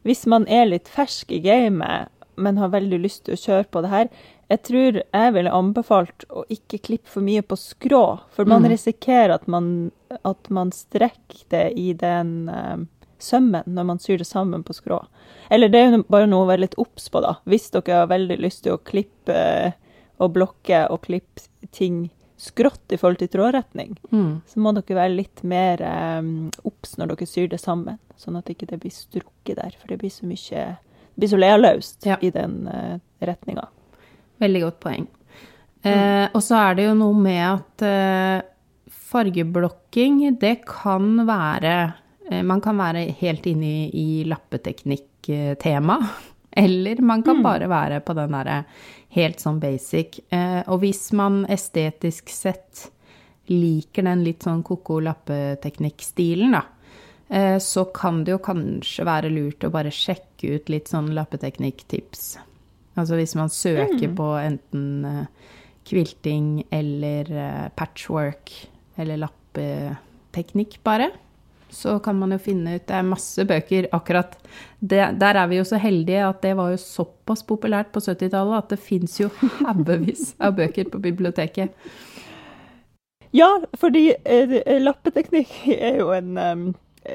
Hvis 0.05 0.23
man 0.29 0.45
er 0.47 0.67
litt 0.69 0.87
fersk 0.89 1.31
i 1.33 1.39
gamet, 1.43 2.09
men 2.37 2.59
har 2.61 2.71
veldig 2.73 2.99
lyst 3.01 3.25
til 3.25 3.35
å 3.35 3.41
kjøre 3.41 3.67
på 3.73 3.81
det 3.83 3.91
her, 3.91 4.09
jeg 4.49 4.61
tror 4.63 5.01
jeg 5.13 5.33
ville 5.33 5.51
anbefalt 5.51 6.23
å 6.29 6.45
ikke 6.49 6.79
klippe 6.81 7.09
for 7.11 7.21
mye 7.21 7.41
på 7.43 7.57
skrå, 7.59 8.19
for 8.31 8.45
man 8.45 8.63
Mm. 8.63 8.69
risikerer 8.71 9.33
at 9.35 9.47
man, 9.47 9.91
at 10.23 10.49
man 10.49 10.71
strekker 10.71 11.43
det 11.49 11.73
i 11.77 11.93
den 11.93 12.47
ehm, 12.49 12.87
sømmen 13.19 13.63
når 13.67 13.85
man 13.85 13.99
syr 13.99 14.17
det 14.17 14.27
sammen 14.27 14.63
på 14.63 14.73
skrå. 14.73 15.01
Eller 15.49 15.69
det 15.69 15.79
er 15.79 15.91
jo 15.97 16.03
bare 16.09 16.27
noe 16.27 16.45
å 16.45 16.47
være 16.47 16.61
litt 16.67 16.75
obs 16.77 17.09
på, 17.09 17.21
da. 17.21 17.35
Hvis 17.45 17.69
dere 17.71 18.01
har 18.01 18.07
veldig 18.07 18.37
lyst 18.39 18.63
til 18.63 18.73
å 18.73 18.83
klippe 18.83 19.73
og 20.19 20.33
blokke 20.33 20.87
og 20.91 21.01
klippe 21.01 21.41
ting 21.71 22.09
skrått 22.37 22.91
i 22.93 22.97
forhold 22.97 23.17
til 23.19 23.27
trådretning, 23.33 23.97
Mm. 24.11 24.41
så 24.45 24.59
må 24.59 24.71
dere 24.73 24.95
være 24.95 25.15
litt 25.15 25.43
mer 25.43 25.81
um, 26.19 26.51
obs 26.63 26.95
når 26.97 27.07
dere 27.15 27.25
syr 27.27 27.47
det 27.49 27.59
sammen, 27.59 27.97
sånn 28.17 28.37
at 28.37 28.45
ikke 28.45 28.67
det 28.67 28.79
blir 28.79 28.91
strukket 28.91 29.55
der. 29.57 29.71
For 29.79 29.87
det 29.87 29.97
blir 29.99 30.09
så 30.09 30.23
mye 30.25 30.77
Det 31.17 31.19
blir 31.21 31.29
så 31.29 31.37
lealøst 31.41 32.05
Ja. 32.05 32.17
i 32.21 32.29
den 32.29 32.67
uh, 32.67 32.99
retninga. 33.21 33.67
Veldig 34.41 34.61
godt 34.65 34.79
poeng. 34.83 35.07
Eh, 35.87 36.25
og 36.33 36.41
så 36.43 36.57
er 36.59 36.77
det 36.77 36.87
jo 36.87 36.95
noe 36.97 37.17
med 37.21 37.43
at 37.45 37.85
eh, 37.85 38.45
fargeblokking, 39.07 40.23
det 40.41 40.59
kan 40.67 41.21
være 41.27 41.75
eh, 42.29 42.43
Man 42.43 42.61
kan 42.63 42.79
være 42.79 43.07
helt 43.21 43.45
inne 43.49 43.69
i, 43.69 43.85
i 43.93 44.07
lappeteknikk-tema. 44.27 45.99
Eller 46.57 47.01
man 47.05 47.21
kan 47.21 47.43
bare 47.45 47.67
være 47.69 47.99
på 48.01 48.15
den 48.17 48.33
derre 48.33 48.61
helt 49.13 49.41
sånn 49.41 49.59
basic. 49.61 50.19
Eh, 50.33 50.63
og 50.65 50.81
hvis 50.81 51.11
man 51.17 51.43
estetisk 51.53 52.31
sett 52.33 52.87
liker 53.51 54.07
den 54.07 54.23
litt 54.25 54.47
sånn 54.47 54.63
ko-ko 54.65 54.97
lappeteknikk-stilen, 55.05 56.57
da, 56.57 56.63
eh, 57.29 57.57
så 57.61 57.85
kan 57.93 58.23
det 58.25 58.33
jo 58.33 58.41
kanskje 58.43 59.05
være 59.07 59.31
lurt 59.31 59.63
å 59.63 59.71
bare 59.73 59.93
sjekke 59.93 60.57
ut 60.57 60.73
litt 60.73 60.89
sånn 60.91 61.13
lappeteknikk-tips. 61.15 62.25
Altså 62.97 63.19
hvis 63.19 63.35
man 63.37 63.51
søker 63.53 64.09
på 64.17 64.31
enten 64.41 65.27
kvilting 65.87 66.65
eller 66.73 67.29
eh, 67.31 67.69
patchwork 67.75 68.51
eller 68.97 69.21
lappeteknikk 69.21 70.79
bare, 70.83 71.11
så 71.69 71.97
kan 71.99 72.15
man 72.19 72.31
jo 72.33 72.39
finne 72.41 72.77
ut. 72.77 72.85
Det 72.87 72.95
er 72.95 73.07
masse 73.07 73.45
bøker 73.47 73.89
akkurat. 73.95 74.37
Det, 74.79 75.01
Der 75.19 75.39
er 75.41 75.47
vi 75.47 75.59
jo 75.59 75.65
så 75.67 75.79
heldige 75.81 76.25
at 76.27 76.41
det 76.41 76.55
var 76.57 76.71
jo 76.71 76.81
såpass 76.81 77.43
populært 77.47 77.91
på 77.91 78.03
70-tallet 78.03 78.57
at 78.57 78.69
det 78.73 78.79
fins 78.79 79.19
jo 79.19 79.29
haugevis 79.65 80.33
av 80.39 80.55
bøker 80.59 80.89
på 80.91 81.01
biblioteket. 81.03 81.75
Ja, 83.35 83.49
fordi 83.75 84.09
eh, 84.23 84.79
lappeteknikk 84.81 85.51
er 85.75 85.99
jo 85.99 86.11
en, 86.15 86.37
um, 86.39 86.67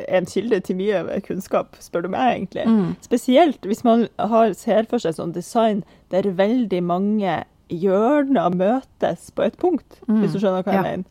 en 0.08 0.26
kilde 0.26 0.61
til 0.61 0.76
mye 0.76 1.20
kunnskap, 1.26 1.76
spør 1.80 2.02
du 2.02 2.08
meg, 2.14 2.37
egentlig. 2.38 2.66
Mm. 2.68 2.92
Spesielt 3.04 3.61
hvis 3.68 3.84
man 3.84 4.06
har, 4.18 4.52
ser 4.54 4.84
for 4.90 4.99
seg 5.02 5.14
sånn 5.18 5.32
design 5.34 5.82
der 6.11 6.22
veldig 6.38 6.82
mange 6.82 7.42
hjørner 7.72 8.52
møtes 8.54 9.30
på 9.37 9.42
et 9.46 9.56
punkt, 9.61 10.00
hvis 10.08 10.32
du 10.34 10.38
skjønner 10.42 10.62
hva 10.64 10.72
jeg 10.72 10.84
Ja. 10.84 10.90
mener. 10.90 11.04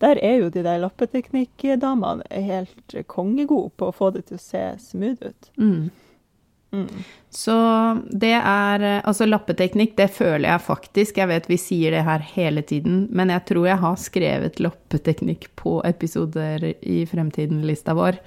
Der 0.00 0.18
er 0.22 0.36
jo 0.38 0.48
de 0.48 0.62
der 0.62 0.78
lappeteknikkdamene 0.78 2.22
helt 2.30 2.94
kongegode 3.10 3.70
på 3.76 3.88
å 3.90 3.94
få 3.94 4.12
det 4.14 4.26
til 4.28 4.36
å 4.38 4.40
se 4.40 4.62
smooth 4.78 5.22
ut. 5.26 5.50
Mm. 5.58 5.90
Så 7.32 7.54
det 8.12 8.34
er 8.36 8.82
eh, 8.84 8.98
Altså, 9.08 9.24
lappeteknikk, 9.28 9.94
det 9.96 10.10
føler 10.12 10.50
jeg 10.50 10.64
faktisk 10.66 11.20
Jeg 11.20 11.30
vet 11.30 11.48
vi 11.48 11.56
sier 11.60 11.94
det 11.96 12.04
her 12.04 12.24
hele 12.34 12.62
tiden, 12.66 13.06
men 13.10 13.32
jeg 13.32 13.46
tror 13.48 13.68
jeg 13.70 13.80
har 13.84 13.96
skrevet 14.00 14.60
lappeteknikk 14.60 15.48
på 15.56 15.78
episoder 15.88 16.66
i 16.80 17.00
fremtiden-lista 17.08 17.96
vår. 17.96 18.20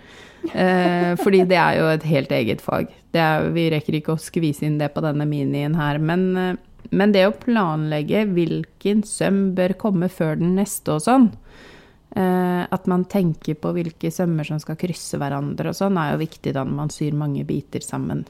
Eh, 0.58 1.14
fordi 1.22 1.44
det 1.50 1.60
er 1.60 1.78
jo 1.78 1.88
et 1.92 2.08
helt 2.10 2.34
eget 2.34 2.66
fag. 2.66 2.90
Er, 3.14 3.50
vi 3.54 3.70
rekker 3.74 4.00
ikke 4.00 4.16
å 4.16 4.22
skvise 4.22 4.66
inn 4.66 4.80
det 4.82 4.90
på 4.96 5.04
denne 5.06 5.28
minien 5.30 5.76
her. 5.78 6.02
Men, 6.02 6.26
eh, 6.38 6.56
men 6.90 7.14
det 7.14 7.28
å 7.30 7.38
planlegge 7.38 8.26
hvilken 8.34 9.06
søm 9.06 9.52
bør 9.58 9.78
komme 9.86 10.10
før 10.10 10.40
den 10.42 10.56
neste 10.58 10.98
og 10.98 11.06
sånn, 11.06 11.30
at 12.12 12.88
man 12.92 13.06
tenker 13.08 13.56
på 13.56 13.70
hvilke 13.72 14.10
sømmer 14.12 14.44
som 14.44 14.58
skal 14.60 14.76
krysse 14.76 15.16
hverandre 15.16 15.72
og 15.72 15.78
sånn, 15.78 15.96
er 15.96 16.10
jo 16.12 16.22
viktig 16.26 16.52
da 16.58 16.66
når 16.68 16.76
man 16.76 16.92
syr 16.92 17.16
mange 17.16 17.46
biter 17.48 17.80
sammen. 17.86 18.26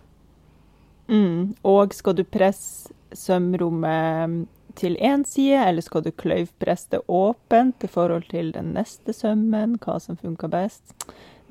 Mm. 1.09 1.55
Og 1.65 1.95
skal 1.97 2.19
du 2.19 2.23
presse 2.23 2.93
sømrommet 3.17 4.45
til 4.75 4.95
én 5.03 5.25
side, 5.27 5.59
eller 5.67 5.83
skal 5.83 6.03
du 6.05 6.11
kløyvpresse 6.15 6.93
det 6.93 7.01
åpent 7.11 7.83
i 7.83 7.89
forhold 7.91 8.29
til 8.31 8.53
den 8.55 8.73
neste 8.77 9.13
sømmen, 9.15 9.77
hva 9.83 9.97
som 9.99 10.19
funker 10.19 10.51
best? 10.51 10.95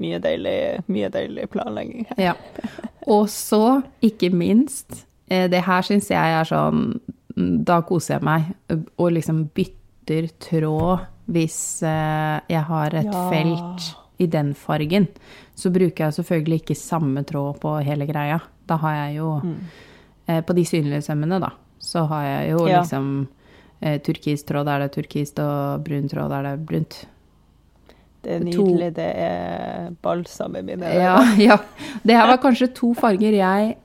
Mye 0.00 0.20
deilig, 0.22 0.80
mye 0.88 1.10
deilig 1.12 1.48
planlegging 1.52 2.08
her. 2.08 2.22
Ja. 2.30 2.34
Og 3.06 3.28
så, 3.32 3.82
ikke 4.04 4.30
minst, 4.32 5.04
eh, 5.28 5.48
det 5.50 5.64
her 5.66 5.84
syns 5.84 6.10
jeg 6.10 6.36
er 6.40 6.48
sånn 6.48 7.00
Da 7.40 7.78
koser 7.86 8.16
jeg 8.18 8.24
meg, 8.26 8.48
og 8.98 9.12
liksom 9.14 9.44
bytter 9.54 10.26
tråd 10.42 11.06
hvis 11.30 11.82
eh, 11.86 12.40
jeg 12.50 12.62
har 12.68 12.94
et 12.94 13.06
Ja. 13.10 13.28
felt 13.30 13.90
i 14.20 14.26
den 14.26 14.54
fargen. 14.54 15.06
Så 15.56 15.70
bruker 15.72 16.04
jeg 16.08 16.12
selvfølgelig 16.18 16.60
ikke 16.62 16.76
samme 16.76 17.22
tråd 17.24 17.58
på 17.60 17.76
hele 17.84 18.06
greia. 18.08 18.40
Da 18.66 18.76
har 18.76 18.94
jeg 19.06 19.16
jo 19.20 19.40
mm. 19.44 19.56
På 20.46 20.54
de 20.54 20.62
synlige 20.64 21.02
sømmene, 21.02 21.40
da, 21.42 21.48
så 21.82 22.04
har 22.06 22.22
jeg 22.22 22.50
jo 22.52 22.66
Ja. 22.68 22.80
liksom 22.82 23.26
eh, 23.82 23.98
turkis 23.98 24.44
tråd 24.46 24.66
der 24.68 24.78
det 24.78 24.90
er 24.90 25.02
turkist, 25.02 25.38
og 25.42 25.82
brun 25.82 26.06
tråd 26.08 26.28
der 26.30 26.42
det 26.42 26.52
er 26.52 26.56
brunt. 26.68 26.98
Det 28.22 28.30
er 28.36 28.38
To- 28.52 28.64
nydelig. 28.66 28.90
Det 28.94 29.08
er 29.16 29.90
balsam 30.02 30.54
i 30.56 30.62
mine 30.62 30.84
Ja, 30.94 31.16
ja. 31.48 31.56
Det 32.04 32.14
her 32.14 32.26
var 32.28 32.36
kanskje 32.38 32.68
to 32.74 32.92
farger 32.94 33.32
jeg 33.32 33.76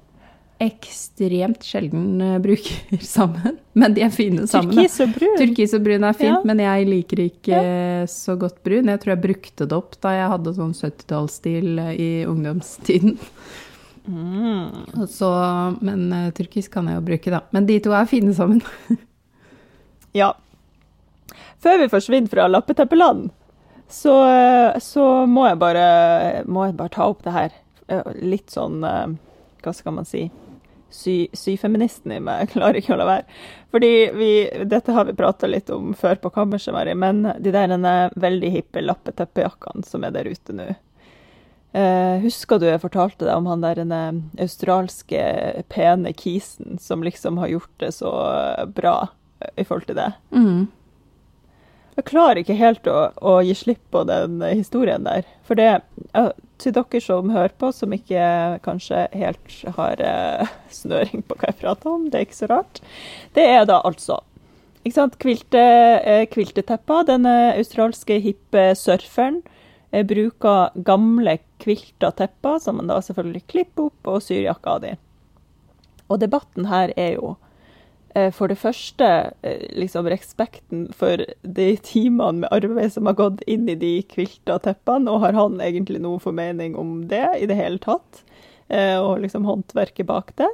ekstremt 0.63 1.63
sjelden 1.67 2.21
eh, 2.21 2.38
bruker 2.43 3.01
sammen. 3.15 3.57
Men 3.74 3.93
de 3.95 4.03
er 4.05 4.13
fine 4.15 4.45
sammen. 4.47 4.75
Turkis 4.77 4.97
og 5.03 5.13
brun. 5.17 5.35
Turkis 5.41 5.75
og 5.75 5.83
brun 5.85 6.07
er 6.07 6.15
fint, 6.17 6.31
Ja. 6.31 6.41
men 6.47 6.62
jeg 6.63 6.88
liker 6.89 7.21
ikke 7.25 7.59
ja. 7.59 8.05
så 8.12 8.38
godt 8.39 8.62
brun. 8.63 8.88
Jeg 8.93 9.01
tror 9.03 9.15
jeg 9.15 9.24
brukte 9.25 9.67
det 9.67 9.75
opp 9.77 9.97
da 10.05 10.13
jeg 10.15 10.31
hadde 10.31 10.55
sånn 10.55 10.74
70-tallsstil 10.77 11.79
eh, 11.83 11.93
i 12.00 12.09
ungdomstiden. 12.29 13.17
Mm. 14.05 15.07
Så, 15.09 15.27
men 15.81 16.03
uh, 16.13 16.27
turkis 16.38 16.67
kan 16.69 16.85
jeg 16.91 17.00
jo 17.00 17.05
bruke, 17.07 17.31
da. 17.33 17.39
Men 17.55 17.65
de 17.65 17.79
to 17.81 17.93
er 17.97 18.05
fine 18.09 18.35
sammen. 18.38 18.62
Ja. 20.15 20.29
Før 21.59 21.81
vi 21.81 21.89
forsvinner 21.91 22.31
fra 22.31 22.45
lappeteppeland, 22.47 23.25
så, 23.91 24.13
så 24.79 25.25
må, 25.27 25.43
jeg 25.50 25.57
bare, 25.59 25.88
må 26.47 26.69
jeg 26.69 26.77
bare 26.79 26.93
ta 26.93 27.09
opp 27.12 27.25
det 27.25 27.33
her. 27.35 27.57
Eh, 27.91 28.13
Litt 28.24 28.53
sånn 28.53 28.79
eh, 28.88 29.09
Hva 29.65 29.74
skal 29.75 29.97
man 29.97 30.07
si? 30.07 30.24
Sy, 30.95 31.15
syfeministen 31.35 32.13
i 32.15 32.21
meg 32.23 32.49
klarer 32.55 32.79
ikke 32.79 32.95
å 32.95 32.99
la 33.01 33.09
være. 33.09 33.39
Fordi 33.75 33.91
vi, 34.15 34.31
dette 34.71 34.95
har 34.95 35.09
vi 35.09 35.17
prata 35.17 35.49
litt 35.49 35.69
om 35.73 35.93
før 35.97 36.21
på 36.23 36.31
kammerset, 36.37 36.73
Mari, 36.75 36.95
men 36.95 37.25
de 37.25 37.51
der 37.51 37.69
denne 37.71 37.95
veldig 38.15 38.51
hippe 38.53 38.83
lappeteppejakkene 38.85 39.83
som 39.87 40.07
er 40.07 40.15
der 40.15 40.31
ute 40.31 40.55
nå. 40.55 40.69
Eh, 41.75 42.21
husker 42.23 42.59
du 42.59 42.69
jeg 42.69 42.79
fortalte 42.79 43.27
deg 43.27 43.35
om 43.35 43.49
han 43.51 43.63
der 43.63 43.81
denne 43.81 44.01
australske 44.39 45.19
pene 45.67 46.13
kisen 46.15 46.79
som 46.79 47.03
liksom 47.03 47.41
har 47.41 47.51
gjort 47.51 47.73
det 47.83 47.91
så 47.97 48.13
bra 48.77 48.95
eh, 49.41 49.51
i 49.59 49.65
forhold 49.67 49.89
til 49.89 49.99
det? 49.99 50.07
Mm. 50.31 50.69
Jeg 51.95 52.07
klarer 52.09 52.41
ikke 52.41 52.57
helt 52.59 52.87
å, 52.91 53.09
å 53.23 53.37
gi 53.45 53.55
slipp 53.55 53.81
på 53.93 54.03
den 54.07 54.41
eh, 54.43 54.57
historien 54.59 55.07
der. 55.07 55.23
For 55.47 55.55
det, 55.55 55.69
til 56.59 56.75
dere 56.75 57.01
som 57.03 57.31
hører 57.31 57.55
på, 57.55 57.71
som 57.71 57.95
ikke 57.95 58.25
kanskje 58.65 59.07
helt 59.15 59.59
har 59.77 60.03
eh, 60.03 60.55
snøring 60.81 61.23
på 61.23 61.39
hva 61.39 61.51
jeg 61.51 61.61
prater 61.63 61.93
om, 61.93 62.09
det 62.11 62.19
er 62.19 62.27
ikke 62.27 62.41
så 62.43 62.51
rart. 62.51 62.81
Det 63.37 63.47
er 63.55 63.67
da 63.69 63.79
altså 63.87 64.19
ikke 64.85 64.99
sant, 64.99 65.15
kvilte, 65.17 65.61
eh, 66.05 66.27
Kvilteteppa. 66.29 66.99
Denne 67.07 67.33
australske 67.55 68.19
hippe 68.21 68.67
surferen 68.77 69.39
eh, 69.89 70.03
bruker 70.05 70.75
gamle 70.85 71.39
kvilta 71.63 72.11
tepper, 72.13 72.59
som 72.61 72.77
man 72.77 72.91
da 72.91 72.99
selvfølgelig 73.01 73.47
klipper 73.49 73.89
opp 73.89 74.11
og 74.13 74.21
syr 74.21 74.43
jakka 74.43 74.77
di. 74.83 74.93
Og 76.05 76.21
debatten 76.21 76.69
her 76.69 76.93
er 76.93 77.15
jo 77.15 77.33
eh, 77.33 77.44
for 78.31 78.48
det 78.51 78.57
første 78.62 79.07
eh, 79.43 79.65
liksom 79.75 80.07
respekten 80.12 80.86
for 80.95 81.24
de 81.41 81.67
timene 81.84 82.45
med 82.45 82.53
arbeid 82.55 82.93
som 82.93 83.10
har 83.10 83.17
gått 83.19 83.43
inn 83.51 83.67
i 83.69 83.75
de 83.79 83.98
kvilta 84.12 84.55
teppene, 84.63 85.12
og 85.12 85.24
har 85.25 85.36
han 85.36 85.60
egentlig 85.63 86.00
noen 86.03 86.24
formening 86.24 86.77
om 86.79 87.01
det 87.12 87.25
i 87.41 87.50
det 87.50 87.57
hele 87.60 87.81
tatt? 87.84 88.24
Eh, 88.69 88.95
Og 89.00 89.19
liksom 89.25 89.45
håndverket 89.45 90.07
bak 90.07 90.31
det. 90.39 90.51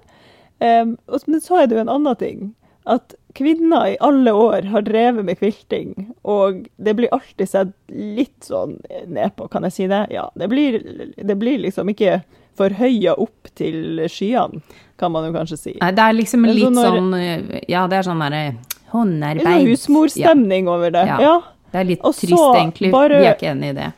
Men 0.62 1.42
så 1.42 1.56
er 1.58 1.70
det 1.70 1.78
jo 1.78 1.82
en 1.82 1.90
annen 1.90 2.18
ting. 2.20 2.42
At 2.86 3.16
kvinner 3.38 3.88
i 3.94 3.98
alle 4.02 4.34
år 4.34 4.68
har 4.74 4.84
drevet 4.86 5.26
med 5.26 5.38
kvilting, 5.40 6.12
og 6.26 6.68
det 6.78 6.96
blir 6.98 7.14
alltid 7.14 7.50
sett 7.50 7.74
litt 7.94 8.46
sånn 8.46 8.80
ned 9.06 9.36
på, 9.38 9.48
kan 9.54 9.66
jeg 9.68 9.76
si 9.76 9.88
det? 9.90 10.08
Ja, 10.14 10.28
det 10.36 10.50
blir, 10.52 10.80
det 11.18 11.38
blir 11.38 11.62
liksom 11.62 11.90
ikke 11.94 12.24
forhøya 12.58 13.14
opp 13.18 13.48
til 13.56 14.02
skyene, 14.12 14.62
kan 14.98 15.12
man 15.12 15.26
jo 15.30 15.32
kanskje 15.40 15.58
si. 15.58 15.78
Nei, 15.82 15.92
det 15.92 16.04
er 16.04 16.14
liksom 16.14 16.46
litt 16.46 16.58
så 16.60 16.70
litt 16.70 16.76
når- 16.78 16.98
sånn 16.98 17.14
eh, 17.20 17.62
Ja, 17.70 17.88
det 17.88 17.98
er 17.98 18.04
sånn 18.10 18.20
derre 18.20 18.44
Litt 18.52 18.78
håndarbeid. 18.92 19.44
sånn 19.46 19.68
husmorstemning 19.72 20.68
over 20.68 20.92
det. 20.92 21.06
Ja. 21.08 21.18
Ja. 21.20 21.42
Det 21.72 21.80
er 21.80 21.84
litt 21.86 22.02
Og 22.04 22.14
trist, 22.14 22.34
så 22.34 22.54
egentlig. 22.56 22.92
bare- 22.92 23.20
Vi 23.20 23.26
er 23.26 23.36
ikke 23.36 23.52
enig 23.56 23.70
i 23.70 23.74
det. 23.74 23.94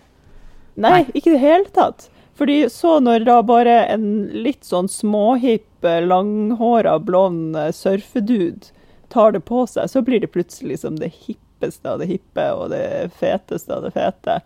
Nei, 0.78 0.90
Nei. 0.92 1.04
ikke 1.14 1.28
i 1.28 1.32
det 1.32 1.40
hele 1.40 1.66
tatt. 1.74 2.10
Fordi 2.36 2.66
så 2.66 3.00
når 3.02 3.26
da 3.26 3.42
bare 3.44 3.86
en 3.90 4.30
litt 4.34 4.62
sånn 4.64 4.88
småhipp, 4.90 5.62
langhåra, 5.84 7.00
blond 7.04 7.56
eh, 7.56 7.72
surfedude 7.72 8.72
tar 9.10 9.32
det 9.32 9.42
på 9.46 9.68
seg, 9.68 9.90
så 9.90 10.02
blir 10.04 10.20
det 10.22 10.32
plutselig 10.32 10.80
som 10.80 10.96
det 10.96 11.12
hippeste 11.28 11.86
av 11.86 12.00
det 12.00 12.08
hippe 12.08 12.46
og 12.56 12.70
det 12.72 13.12
feteste 13.20 13.70
av 13.76 13.84
det 13.84 13.94
fete. 13.94 14.42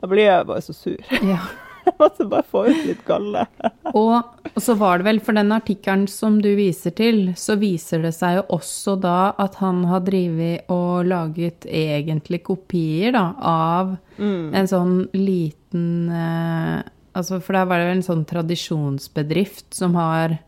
Da 0.00 0.06
blir 0.06 0.24
jeg 0.26 0.46
bare 0.46 0.60
så 0.60 0.74
sur. 0.74 0.96
Ja. 1.22 1.38
Måtte 2.00 2.24
bare 2.30 2.46
få 2.48 2.66
ut 2.68 2.84
litt 2.86 3.04
galle. 3.08 3.46
Og, 3.98 4.14
og 4.54 4.60
så 4.62 4.74
var 4.78 4.98
det 5.00 5.04
vel, 5.08 5.18
for 5.20 5.36
den 5.36 5.52
artikkelen 5.52 6.06
som 6.08 6.38
du 6.42 6.48
viser 6.56 6.94
til, 6.96 7.32
så 7.36 7.56
viser 7.60 8.02
det 8.06 8.14
seg 8.16 8.38
jo 8.38 8.44
også 8.56 8.94
da 9.02 9.32
at 9.42 9.58
han 9.60 9.82
har 9.90 10.00
drevet 10.06 10.70
og 10.72 11.04
laget 11.10 11.66
egentlig 11.68 12.40
kopier 12.46 13.12
da, 13.12 13.24
av 13.42 13.96
en 14.22 14.68
sånn 14.70 14.96
liten 15.16 16.08
eh, 16.08 16.80
Altså, 17.12 17.42
for 17.44 17.52
der 17.52 17.66
var 17.68 17.76
det 17.82 17.88
vel 17.90 17.98
en 17.98 18.06
sånn 18.06 18.22
tradisjonsbedrift 18.24 19.74
som 19.76 19.92
har 20.00 20.38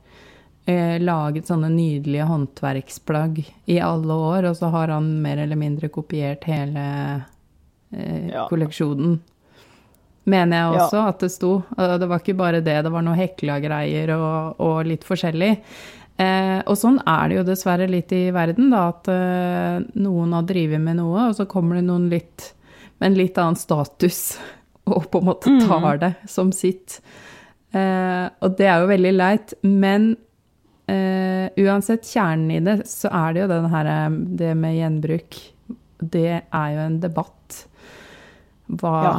eh, 0.65 0.95
laget 1.03 1.51
sånne 1.51 1.69
nydelige 1.69 2.25
håndverksplagg 2.31 3.43
i 3.69 3.77
alle 3.85 4.17
år, 4.17 4.49
og 4.49 4.57
så 4.57 4.71
har 4.73 4.89
han 4.95 5.11
mer 5.21 5.43
eller 5.45 5.61
mindre 5.61 5.91
kopiert 5.93 6.47
hele 6.49 6.87
eh, 7.93 8.31
Ja. 8.33 8.47
kolleksjonen. 8.49 9.19
Mener 10.27 10.57
jeg 10.57 10.75
Ja. 10.79 10.85
også 10.87 11.03
at 11.09 11.19
det 11.21 11.31
sto. 11.35 11.51
Det 11.77 12.09
var 12.09 12.19
ikke 12.23 12.37
bare 12.39 12.61
det, 12.65 12.79
det 12.87 12.93
var 12.93 13.03
noe 13.05 13.17
hekla-greier 13.19 14.15
og, 14.17 14.61
og 14.65 14.87
litt 14.89 15.05
forskjellig. 15.05 15.51
Eh, 16.17 16.61
og 16.71 16.77
sånn 16.79 17.01
er 17.11 17.29
det 17.29 17.37
jo 17.41 17.43
dessverre 17.49 17.89
litt 17.91 18.13
i 18.15 18.31
verden, 18.33 18.71
da, 18.71 18.85
at 18.95 19.09
eh, 19.11 19.81
noen 20.01 20.33
har 20.33 20.47
drevet 20.47 20.81
med 20.81 20.97
noe, 21.01 21.29
og 21.29 21.35
så 21.37 21.45
kommer 21.51 21.77
det 21.77 21.85
noen 21.89 22.07
litt 22.09 22.53
med 23.01 23.11
en 23.11 23.17
litt 23.19 23.37
annen 23.43 23.59
status 23.59 24.39
og 24.87 25.09
på 25.11 25.19
en 25.21 25.27
måte 25.33 25.55
tar 25.67 25.99
det 25.99 26.13
som 26.31 26.53
sitt. 26.55 27.01
Eh, 27.75 28.29
og 28.41 28.55
det 28.57 28.69
er 28.71 28.81
jo 28.85 28.91
veldig 28.93 29.13
leit, 29.19 29.55
men 29.67 30.13
eh, 30.87 31.51
uansett 31.59 32.07
kjernen 32.07 32.51
i 32.55 32.61
det, 32.65 32.79
så 32.89 33.11
er 33.11 33.33
det 33.35 33.43
jo 33.45 33.51
den 33.51 33.69
her, 33.75 33.91
eh, 33.93 34.11
det 34.41 34.53
med 34.57 34.79
gjenbruk. 34.79 35.41
Det 35.99 36.29
er 36.45 36.69
jo 36.79 36.85
en 36.87 37.01
debatt. 37.03 37.65
Hva, 38.71 38.95
Ja. 39.05 39.17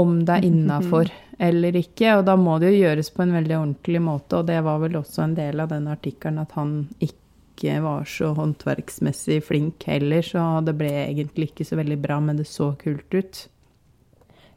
Om 0.00 0.20
det 0.24 0.38
er 0.38 0.48
innafor 0.48 1.12
eller 1.48 1.76
ikke. 1.80 2.18
Og 2.18 2.26
da 2.28 2.36
må 2.40 2.58
det 2.60 2.74
jo 2.74 2.82
gjøres 2.84 3.12
på 3.14 3.24
en 3.24 3.36
veldig 3.38 3.56
ordentlig 3.58 4.02
måte, 4.04 4.40
og 4.40 4.50
det 4.50 4.60
var 4.66 4.82
vel 4.82 5.00
også 5.00 5.24
en 5.24 5.38
del 5.38 5.62
av 5.62 5.72
den 5.72 5.88
artikkelen 5.92 6.42
at 6.42 6.56
han 6.58 6.74
ikke 7.00 7.80
var 7.84 8.06
så 8.08 8.32
håndverksmessig 8.36 9.42
flink 9.44 9.84
heller, 9.88 10.24
så 10.24 10.44
det 10.64 10.76
ble 10.80 10.92
egentlig 11.04 11.50
ikke 11.50 11.66
så 11.68 11.76
veldig 11.80 11.98
bra, 12.00 12.20
men 12.24 12.40
det 12.40 12.48
så 12.48 12.72
kult 12.80 13.16
ut. 13.16 13.42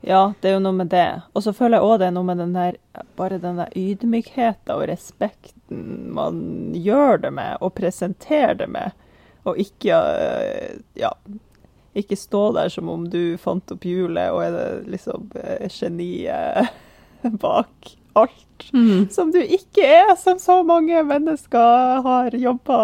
Ja, 0.04 0.34
det 0.42 0.50
er 0.50 0.58
jo 0.58 0.64
noe 0.66 0.76
med 0.76 0.90
det. 0.92 1.08
Og 1.32 1.46
så 1.46 1.54
føler 1.56 1.80
jeg 1.80 1.88
òg 1.88 2.00
det 2.02 2.10
er 2.10 2.16
noe 2.18 2.28
med 2.28 2.42
den 2.42 2.56
der 2.56 2.76
bare 3.16 3.40
den 3.40 3.62
der 3.62 3.72
ydmykheten 3.80 4.74
og 4.76 4.84
respekten 4.90 6.10
man 6.14 6.42
gjør 6.76 7.22
det 7.24 7.32
med, 7.32 7.56
og 7.64 7.76
presenterer 7.78 8.58
det 8.60 8.68
med, 8.72 8.92
og 9.48 9.60
ikke 9.60 9.96
øh, 9.96 10.82
ja, 11.00 11.14
ikke 11.96 12.18
stå 12.18 12.44
der 12.56 12.70
som 12.74 12.90
om 12.90 13.04
du 13.10 13.36
fant 13.38 13.72
opp 13.76 13.84
hjulet 13.86 14.32
og 14.34 14.42
er 14.46 14.52
det 14.56 14.92
liksom 14.96 15.28
øh, 15.36 15.68
geniet 15.70 16.72
bak 17.44 17.94
alt. 18.16 18.40
Som 19.12 19.32
du 19.34 19.40
ikke 19.42 19.84
er, 19.84 20.14
som 20.22 20.38
så 20.40 20.60
mange 20.64 21.02
mennesker 21.04 22.02
har 22.06 22.36
jobba 22.38 22.78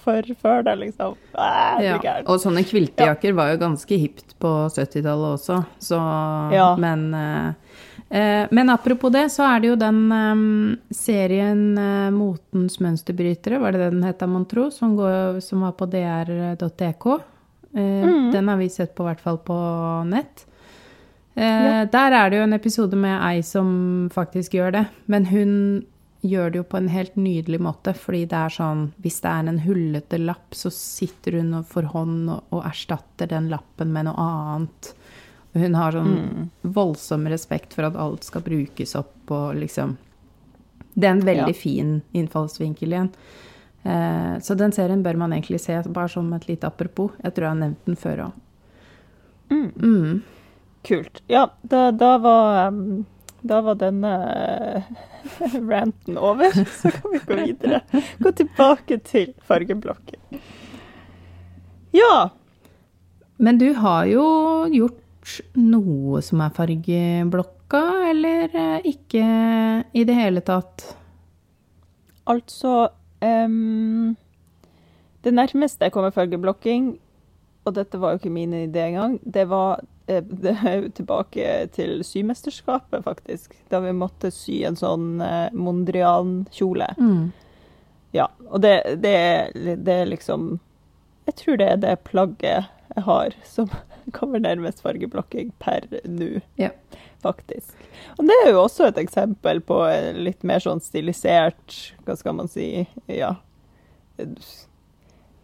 for 0.00 0.22
før 0.40 0.62
deg, 0.64 0.78
liksom. 0.86 1.16
Æ, 1.36 1.82
Ja, 1.84 1.96
og 2.24 2.38
sånne 2.40 2.62
kviltejakker 2.64 3.34
var 3.36 3.50
jo 3.52 3.58
ganske 3.60 3.98
hipt 4.00 4.32
på 4.40 4.52
70-tallet 4.72 5.34
også, 5.36 5.58
så 5.82 5.98
Ja. 6.54 6.68
Men, 6.80 7.02
eh, 7.14 7.52
eh, 8.08 8.46
men 8.50 8.70
apropos 8.72 9.12
det, 9.12 9.26
så 9.34 9.44
er 9.50 9.60
det 9.60 9.68
jo 9.74 9.76
den 9.82 10.00
eh, 10.12 10.94
serien 10.94 11.66
eh, 11.78 12.10
Motens 12.14 12.78
mønsterbrytere, 12.80 13.60
var 13.60 13.72
det 13.76 13.80
det 13.84 13.90
den 13.98 14.06
het, 14.08 14.22
mon 14.30 14.46
tro, 14.48 14.70
som, 14.70 14.96
går- 14.96 15.42
som 15.44 15.66
var 15.66 15.72
på 15.76 15.90
dr.dk. 15.90 17.18
Eh, 17.76 18.30
Den 18.32 18.48
har 18.48 18.56
vi 18.56 18.68
sett 18.72 18.94
på, 18.96 19.04
i 19.04 19.10
hvert 19.12 19.20
fall 19.20 19.38
på 19.44 19.56
nett. 20.08 20.46
Ja. 21.36 21.84
Der 21.92 22.14
er 22.16 22.30
det 22.32 22.38
jo 22.38 22.44
en 22.46 22.56
episode 22.56 22.96
med 22.96 23.20
ei 23.20 23.42
som 23.44 24.08
faktisk 24.14 24.54
gjør 24.56 24.72
det, 24.72 24.84
men 25.12 25.26
hun 25.28 25.50
gjør 26.24 26.50
det 26.54 26.56
jo 26.62 26.64
på 26.64 26.78
en 26.80 26.88
helt 26.88 27.14
nydelig 27.20 27.60
måte, 27.60 27.92
fordi 27.94 28.22
det 28.26 28.38
er 28.40 28.54
sånn 28.54 28.86
Hvis 29.04 29.20
det 29.20 29.30
er 29.30 29.48
en 29.52 29.58
hullete 29.66 30.18
lapp, 30.18 30.56
så 30.56 30.72
sitter 30.72 31.36
hun 31.36 31.52
for 31.68 31.82
hånd 31.92 32.30
og, 32.30 32.64
erstatter 32.64 33.28
den 33.28 33.50
lappen 33.52 33.92
med 33.92 34.08
noe 34.08 34.16
annet. 34.16 34.94
Hun 35.56 35.74
har 35.76 35.92
sånn 35.92 36.50
voldsom 36.62 37.28
respekt 37.28 37.74
for 37.76 37.84
at 37.84 37.96
alt 37.96 38.24
skal 38.24 38.40
brukes 38.44 38.96
opp 38.96 39.30
og 39.30 39.54
liksom 39.60 39.96
Det 40.96 41.04
er 41.04 41.10
en 41.18 41.20
veldig 41.28 41.52
Ja. 41.54 41.60
fin 41.60 42.02
innfallsvinkel 42.14 42.88
igjen. 42.96 43.12
Eh, 43.82 44.38
så 44.42 44.56
den 44.58 44.72
serien 44.72 45.02
bør 45.02 45.18
man 45.20 45.34
egentlig 45.36 45.60
se, 45.62 45.76
bare 45.88 46.08
som 46.12 46.32
et 46.36 46.48
lite 46.48 46.66
apropos. 46.66 47.12
Jeg 47.22 47.34
tror 47.34 47.48
jeg 47.48 47.54
har 47.54 47.60
nevnt 47.60 47.90
den 47.90 48.00
før 48.00 48.24
òg. 48.28 48.40
Mm. 49.50 50.22
Kult. 50.86 51.22
Ja, 51.30 51.48
da, 51.62 51.90
da 51.94 52.16
var 52.22 52.68
um, 52.68 53.04
da 53.46 53.60
var 53.60 53.78
denne 53.78 54.12
eh, 54.32 54.82
ranten 55.70 56.18
over, 56.18 56.52
så 56.80 56.90
kan 56.90 57.12
vi 57.12 57.22
gå 57.26 57.38
videre. 57.44 57.80
Gå 58.18 58.32
tilbake 58.32 58.98
til 59.06 59.32
fargeblokken. 59.46 60.40
Ja. 61.96 62.28
Men 63.36 63.58
du 63.58 63.72
har 63.76 64.06
jo 64.10 64.26
gjort 64.72 65.02
noe 65.58 66.22
som 66.24 66.42
er 66.44 66.54
fargeblokka, 66.56 67.82
eller 68.12 68.54
eh, 68.54 68.92
ikke 68.92 69.26
i 69.92 70.06
det 70.08 70.16
hele 70.16 70.42
tatt? 70.46 70.86
Altså 72.26 72.88
em, 73.26 74.16
Det 75.26 75.32
nærmeste 75.34 75.88
jeg 75.88 75.92
kommer 75.94 76.12
fargeblokking, 76.14 76.92
og 77.66 77.74
dette 77.74 77.98
var 77.98 78.12
jo 78.14 78.20
ikke 78.20 78.30
min 78.30 78.52
idé 78.54 78.84
engang, 78.92 79.16
det 79.26 79.48
var 79.50 79.80
eh, 80.08 80.20
det 80.44 80.92
tilbake 80.94 81.66
til 81.74 82.04
symesterskapet, 82.06 83.02
faktisk. 83.04 83.56
Da 83.72 83.80
vi 83.82 83.90
måtte 83.96 84.30
sy 84.30 84.60
en 84.68 84.78
sånn 84.78 85.08
eh, 85.20 85.48
Mondrian-kjole. 85.52 86.92
Mm. 87.00 87.32
Ja, 88.14 88.28
og 88.48 88.62
det, 88.62 88.76
det, 89.02 89.10
er- 89.18 89.76
det 89.82 89.92
er 90.02 90.06
liksom 90.08 90.60
Jeg 91.26 91.34
tror 91.40 91.56
det 91.58 91.66
er 91.72 91.76
det 91.82 91.96
plagget 92.06 92.68
jeg 92.94 93.02
har 93.04 93.34
som 93.44 93.68
kommer 94.16 94.38
nærmest 94.40 94.78
fargeblokking 94.86 95.50
per 95.58 95.88
nå, 96.06 96.38
Ja. 96.56 96.70
Faktisk. 97.26 97.74
Og 98.16 98.24
det 98.28 98.36
er 98.44 98.52
jo 98.52 98.62
også 98.62 98.88
et 98.88 99.00
eksempel 99.02 99.60
på 99.66 99.82
litt 100.16 100.46
mer 100.46 100.62
sånn 100.62 100.82
stilisert, 100.84 101.76
hva 102.06 102.16
skal 102.18 102.38
man 102.38 102.50
si, 102.52 102.86
ja 103.10 103.36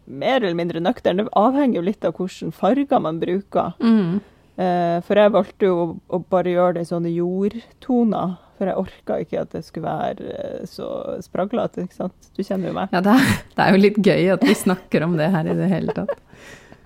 Mer 0.03 0.41
eller 0.41 0.57
mindre 0.57 0.81
nøktern. 0.83 1.21
Det 1.21 1.31
avhenger 1.39 1.77
jo 1.77 1.83
litt 1.85 2.03
av 2.03 2.17
hvilke 2.17 2.49
farger 2.57 2.99
man 2.99 3.21
bruker. 3.21 3.75
Mm. 3.79 4.17
Eh, 4.53 4.97
for 5.05 5.17
jeg 5.17 5.33
valgte 5.33 5.69
jo 5.69 5.77
å, 6.05 6.19
bare 6.29 6.51
gjøre 6.53 6.77
det 6.77 6.83
i 6.85 6.89
sånne 6.89 7.13
jordtoner. 7.13 8.35
For 8.57 8.69
jeg 8.69 8.81
orka 8.81 9.19
ikke 9.23 9.39
at 9.41 9.55
det 9.55 9.63
skulle 9.65 9.89
være 9.89 10.33
eh, 10.33 10.65
så 10.69 10.89
spraglete, 11.23 11.87
ikke 11.87 12.01
sant. 12.03 12.29
Du 12.35 12.43
kjenner 12.43 12.69
jo 12.69 12.75
meg. 12.77 12.91
Ja, 12.93 13.01
det 13.05 13.15
er, 13.15 13.31
det 13.55 13.65
er 13.65 13.77
jo 13.77 13.81
litt 13.85 14.01
gøy 14.03 14.33
at 14.35 14.45
vi 14.45 14.57
snakker 14.65 15.07
om 15.07 15.15
det 15.21 15.31
her 15.33 15.49
i 15.49 15.57
det 15.57 15.71
hele 15.71 15.95
tatt. 15.95 16.19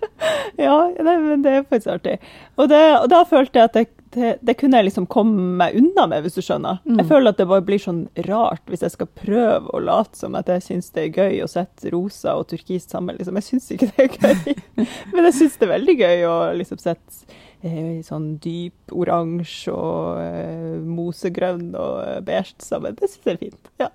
Ja, 0.57 0.91
det, 0.97 1.03
men 1.21 1.43
det 1.45 1.51
er 1.53 1.63
faktisk 1.67 1.91
artig. 1.93 2.17
Og, 2.55 2.67
det, 2.71 2.79
og 2.97 3.07
da 3.11 3.21
følte 3.29 3.59
jeg 3.59 3.69
at 3.69 3.75
det, 3.77 3.83
det, 4.15 4.31
det 4.41 4.55
kunne 4.57 4.79
jeg 4.79 4.87
liksom 4.87 5.05
komme 5.11 5.43
meg 5.59 5.75
unna 5.77 6.07
med, 6.09 6.23
hvis 6.25 6.37
du 6.37 6.41
skjønner. 6.45 6.79
Mm. 6.87 7.01
Jeg 7.01 7.09
føler 7.11 7.33
at 7.33 7.41
det 7.41 7.47
bare 7.51 7.65
blir 7.67 7.81
sånn 7.81 8.03
rart 8.27 8.63
hvis 8.71 8.85
jeg 8.85 8.95
skal 8.95 9.11
prøve 9.19 9.73
å 9.75 9.81
late 9.83 10.17
som 10.17 10.37
at 10.39 10.49
jeg 10.51 10.65
syns 10.65 10.89
det 10.95 11.03
er 11.05 11.19
gøy 11.21 11.43
å 11.45 11.49
sette 11.51 11.91
rosa 11.93 12.37
og 12.39 12.47
turkist 12.51 12.95
sammen. 12.95 13.19
Liksom. 13.19 13.37
Jeg 13.37 13.49
syns 13.49 13.69
ikke 13.75 13.91
det 13.91 14.07
er 14.07 14.17
gøy, 14.17 14.57
men 15.13 15.29
jeg 15.29 15.37
syns 15.41 15.59
det 15.59 15.67
er 15.67 15.75
veldig 15.75 15.97
gøy 16.01 16.25
å 16.31 16.35
liksom 16.57 16.81
sette 16.81 17.37
eh, 17.61 18.01
sånn 18.07 18.33
dyp 18.43 18.97
oransje 18.97 19.75
og 19.75 20.23
eh, 20.23 20.75
mosegrønn 20.81 21.69
og 21.75 21.95
eh, 22.03 22.19
beige 22.25 22.57
sammen. 22.65 22.97
Det 22.97 23.11
syns 23.11 23.29
jeg 23.29 23.37
er 23.37 23.43
fint. 23.45 23.73
Ja. 23.83 23.91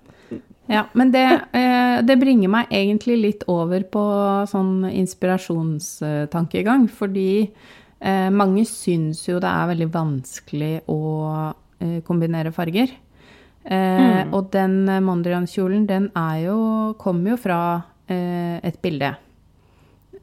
Ja, 0.71 0.85
men 0.93 1.11
det, 1.11 1.25
eh, 1.51 1.99
det 2.05 2.15
bringer 2.21 2.51
meg 2.51 2.71
egentlig 2.71 3.17
litt 3.19 3.41
over 3.51 3.83
på 3.83 4.03
sånn 4.47 4.85
inspirasjonstankegang, 4.87 6.87
fordi 6.87 7.43
eh, 7.43 8.29
mange 8.31 8.63
syns 8.69 9.25
jo 9.27 9.41
det 9.43 9.51
er 9.51 9.71
veldig 9.73 9.89
vanskelig 9.91 10.75
å 10.91 10.99
eh, 11.83 11.99
kombinere 12.07 12.53
farger. 12.55 12.99
Mm. 13.63 14.33
Og 14.35 14.49
den 14.51 14.89
Mondrian-kjolen, 15.05 15.85
den 15.87 16.09
er 16.19 16.39
jo, 16.49 16.55
kommer 16.99 17.31
jo 17.31 17.37
fra 17.39 17.59
et 18.11 18.75
bilde. 18.83 19.13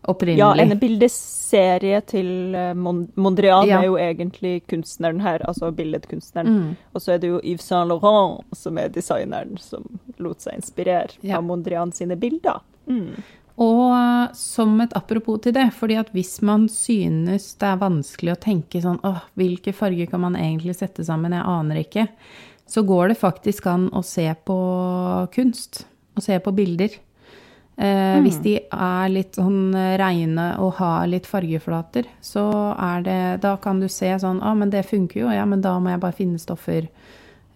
Opprinnelig. 0.09 0.39
Ja, 0.41 0.55
en 0.63 0.79
bildeserie 0.81 2.01
til 2.09 2.55
eh, 2.57 2.73
Mondrian 2.75 3.67
Ja. 3.69 3.81
er 3.81 3.87
jo 3.91 3.97
egentlig 4.01 4.63
kunstneren 4.71 5.21
her, 5.21 5.43
altså 5.49 5.71
billedkunstneren. 5.77 6.47
Mm. 6.49 6.77
Og 6.95 7.03
så 7.03 7.13
er 7.15 7.19
det 7.19 7.29
jo 7.29 7.41
Yves 7.45 7.67
Saint 7.69 7.89
Laurent 7.89 8.41
som 8.57 8.79
er 8.79 8.89
designeren 8.89 9.59
som 9.61 9.85
lot 10.19 10.41
seg 10.41 10.57
inspirere 10.57 11.11
Ja. 11.23 11.37
av 11.39 11.45
Mondrian 11.45 11.93
sine 11.93 12.17
bilder. 12.17 12.61
Mm. 12.89 13.23
Og 13.61 13.93
eh, 13.93 14.33
som 14.33 14.81
et 14.81 14.93
apropos 14.97 15.41
til 15.45 15.53
det, 15.53 15.69
fordi 15.77 15.99
at 16.01 16.09
hvis 16.17 16.41
man 16.43 16.69
synes 16.69 17.55
det 17.61 17.69
er 17.69 17.77
vanskelig 17.83 18.33
å 18.33 18.41
tenke 18.41 18.81
sånn 18.81 19.01
åh, 19.05 19.21
hvilke 19.37 19.75
farger 19.77 20.07
kan 20.09 20.21
man 20.25 20.35
egentlig 20.35 20.77
sette 20.81 21.05
sammen, 21.05 21.33
jeg 21.37 21.45
aner 21.45 21.83
ikke, 21.85 22.09
så 22.71 22.83
går 22.87 23.09
det 23.09 23.19
faktisk 23.19 23.67
an 23.67 23.89
å 23.91 24.01
se 24.07 24.29
på 24.47 24.57
kunst, 25.35 25.85
og 26.17 26.23
se 26.23 26.39
på 26.39 26.53
bilder. 26.55 26.89
Eh, 27.81 28.19
Hvis 28.21 28.37
de 28.45 28.59
er 28.61 29.09
litt 29.09 29.39
sånn 29.39 29.73
reine 29.97 30.51
og 30.61 30.75
har 30.83 31.07
litt 31.09 31.25
fargeflater, 31.27 32.05
så 32.21 32.43
er 32.77 33.03
det 33.07 33.41
Da 33.41 33.55
kan 33.57 33.81
du 33.81 33.87
se 33.89 34.11
sånn 34.21 34.43
Å, 34.43 34.51
ah, 34.51 34.55
men 34.55 34.69
det 34.75 34.83
funker 34.91 35.23
jo. 35.23 35.31
Ja, 35.33 35.47
men 35.49 35.63
da 35.65 35.79
må 35.81 35.89
jeg 35.95 36.03
bare 36.03 36.13
finne 36.19 36.39
stoffer 36.43 36.89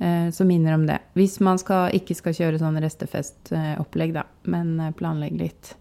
eh, 0.01 0.31
som 0.33 0.49
minner 0.49 0.75
om 0.79 0.87
det. 0.89 0.97
Hvis 1.15 1.41
man 1.45 1.59
skal, 1.61 1.91
ikke 1.93 2.17
skal 2.17 2.33
kjøre 2.39 2.59
sånn 2.63 2.81
restefestopplegg, 2.81 4.15
da, 4.17 4.25
men 4.49 4.79
planlegg 4.97 5.37
litt. 5.43 5.75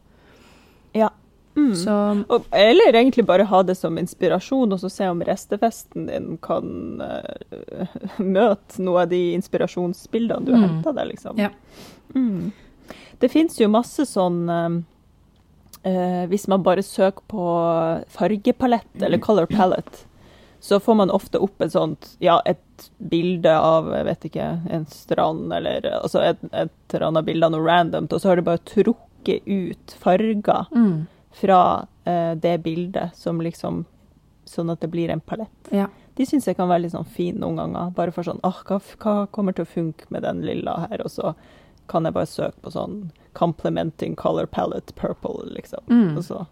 Ja. 0.93 1.07
Mm. 1.55 1.75
Så 1.77 1.93
Og, 2.27 2.45
eller 2.51 2.93
egentlig 2.97 3.23
bare 3.29 3.45
ha 3.45 3.61
det 3.63 3.75
som 3.77 3.95
inspirasjon, 4.01 4.73
og 4.73 4.79
så 4.81 4.89
se 4.91 5.07
om 5.07 5.21
restefesten 5.21 6.07
din 6.09 6.37
kan 6.41 6.99
uh, 6.99 7.95
møte 8.17 8.81
noe 8.81 9.03
av 9.05 9.09
de 9.13 9.19
inspirasjonsbildene 9.37 10.45
du 10.47 10.51
har 10.55 10.63
Mm. 10.65 10.69
henta 10.75 10.93
der, 10.97 11.05
liksom. 11.13 11.37
Ja. 11.39 11.49
Mm. 12.15 12.51
Det 13.23 13.29
fins 13.31 13.55
jo 13.55 13.69
masse 13.71 14.03
sånn 14.09 14.41
eh, 14.51 14.73
eh, 15.87 16.23
Hvis 16.27 16.49
man 16.51 16.63
bare 16.65 16.83
søker 16.83 17.23
på 17.31 17.45
fargepalett 18.11 18.99
eller 18.99 19.21
color 19.23 19.47
palette, 19.47 20.03
så 20.63 20.79
får 20.79 20.95
man 20.99 21.11
ofte 21.11 21.39
opp 21.43 21.63
et 21.63 21.71
sånt 21.71 22.17
Ja, 22.23 22.41
et 22.45 22.89
bilde 22.97 23.53
av 23.55 23.87
jeg 23.95 24.09
vet 24.09 24.27
ikke, 24.27 24.49
en 24.75 24.85
strand, 24.91 25.47
eller 25.55 25.87
altså 26.01 26.19
et, 26.23 26.43
et 26.51 26.95
eller 26.95 27.07
annet 27.07 27.27
bilde 27.31 27.47
av 27.47 27.55
noe 27.55 27.63
randomt, 27.63 28.11
og 28.11 28.19
så 28.19 28.31
har 28.33 28.39
du 28.39 28.43
bare 28.47 28.63
trukket 28.67 29.47
ut 29.47 29.95
farger 30.03 30.67
mm, 30.75 30.95
fra 31.39 31.63
eh, 32.03 32.35
det 32.35 32.57
bildet, 32.67 33.15
som 33.15 33.41
liksom 33.43 33.85
Sånn 34.43 34.67
at 34.73 34.81
det 34.83 34.89
blir 34.91 35.07
en 35.07 35.21
palett. 35.23 35.69
ja. 35.71 35.85
De 36.17 36.25
syns 36.27 36.43
jeg 36.45 36.57
kan 36.57 36.67
være 36.67 36.83
litt 36.83 36.91
sånn 36.93 37.07
fin 37.07 37.37
noen 37.39 37.55
ganger. 37.57 37.93
Bare 37.95 38.11
for 38.13 38.27
sånn 38.27 38.41
åh, 38.43 38.57
hva, 38.67 38.81
hva 38.99 39.13
kommer 39.33 39.55
til 39.55 39.63
å 39.63 39.69
funke 39.71 40.05
med 40.13 40.25
den 40.27 40.43
lilla 40.45 40.75
her? 40.83 41.01
Og 41.01 41.09
så 41.09 41.31
kan 41.93 42.07
jeg 42.09 42.15
bare 42.17 42.29
søke 42.29 42.59
på 42.65 42.73
sånn 42.73 42.97
'complementing 43.37 44.15
color 44.17 44.45
palette 44.45 44.93
purple', 44.97 45.53
liksom. 45.53 45.81
Mm. 45.89 46.17
Og 46.17 46.23
så 46.27 46.45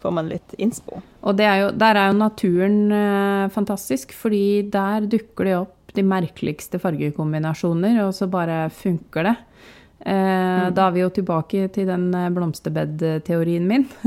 får 0.00 0.12
man 0.16 0.28
litt 0.30 0.54
innspo. 0.58 1.00
Og 1.22 1.36
det 1.36 1.44
er 1.46 1.56
jo, 1.64 1.70
der 1.76 1.98
er 1.98 2.10
jo 2.10 2.18
naturen 2.18 2.92
eh, 2.92 3.48
fantastisk, 3.52 4.12
fordi 4.16 4.62
der 4.70 5.06
dukker 5.10 5.44
det 5.48 5.56
opp 5.58 5.76
de 5.94 6.02
merkeligste 6.06 6.78
fargekombinasjoner, 6.78 7.98
og 8.06 8.14
så 8.14 8.28
bare 8.30 8.70
funker 8.70 9.26
det. 9.26 9.36
Eh, 10.06 10.70
Da 10.70 10.86
er 10.86 10.92
vi 10.94 11.00
jo 11.02 11.10
tilbake 11.10 11.66
til 11.74 11.86
den 11.90 12.14
eh, 12.14 12.30
blomsterbedteorien 12.30 13.66
min. 13.68 13.88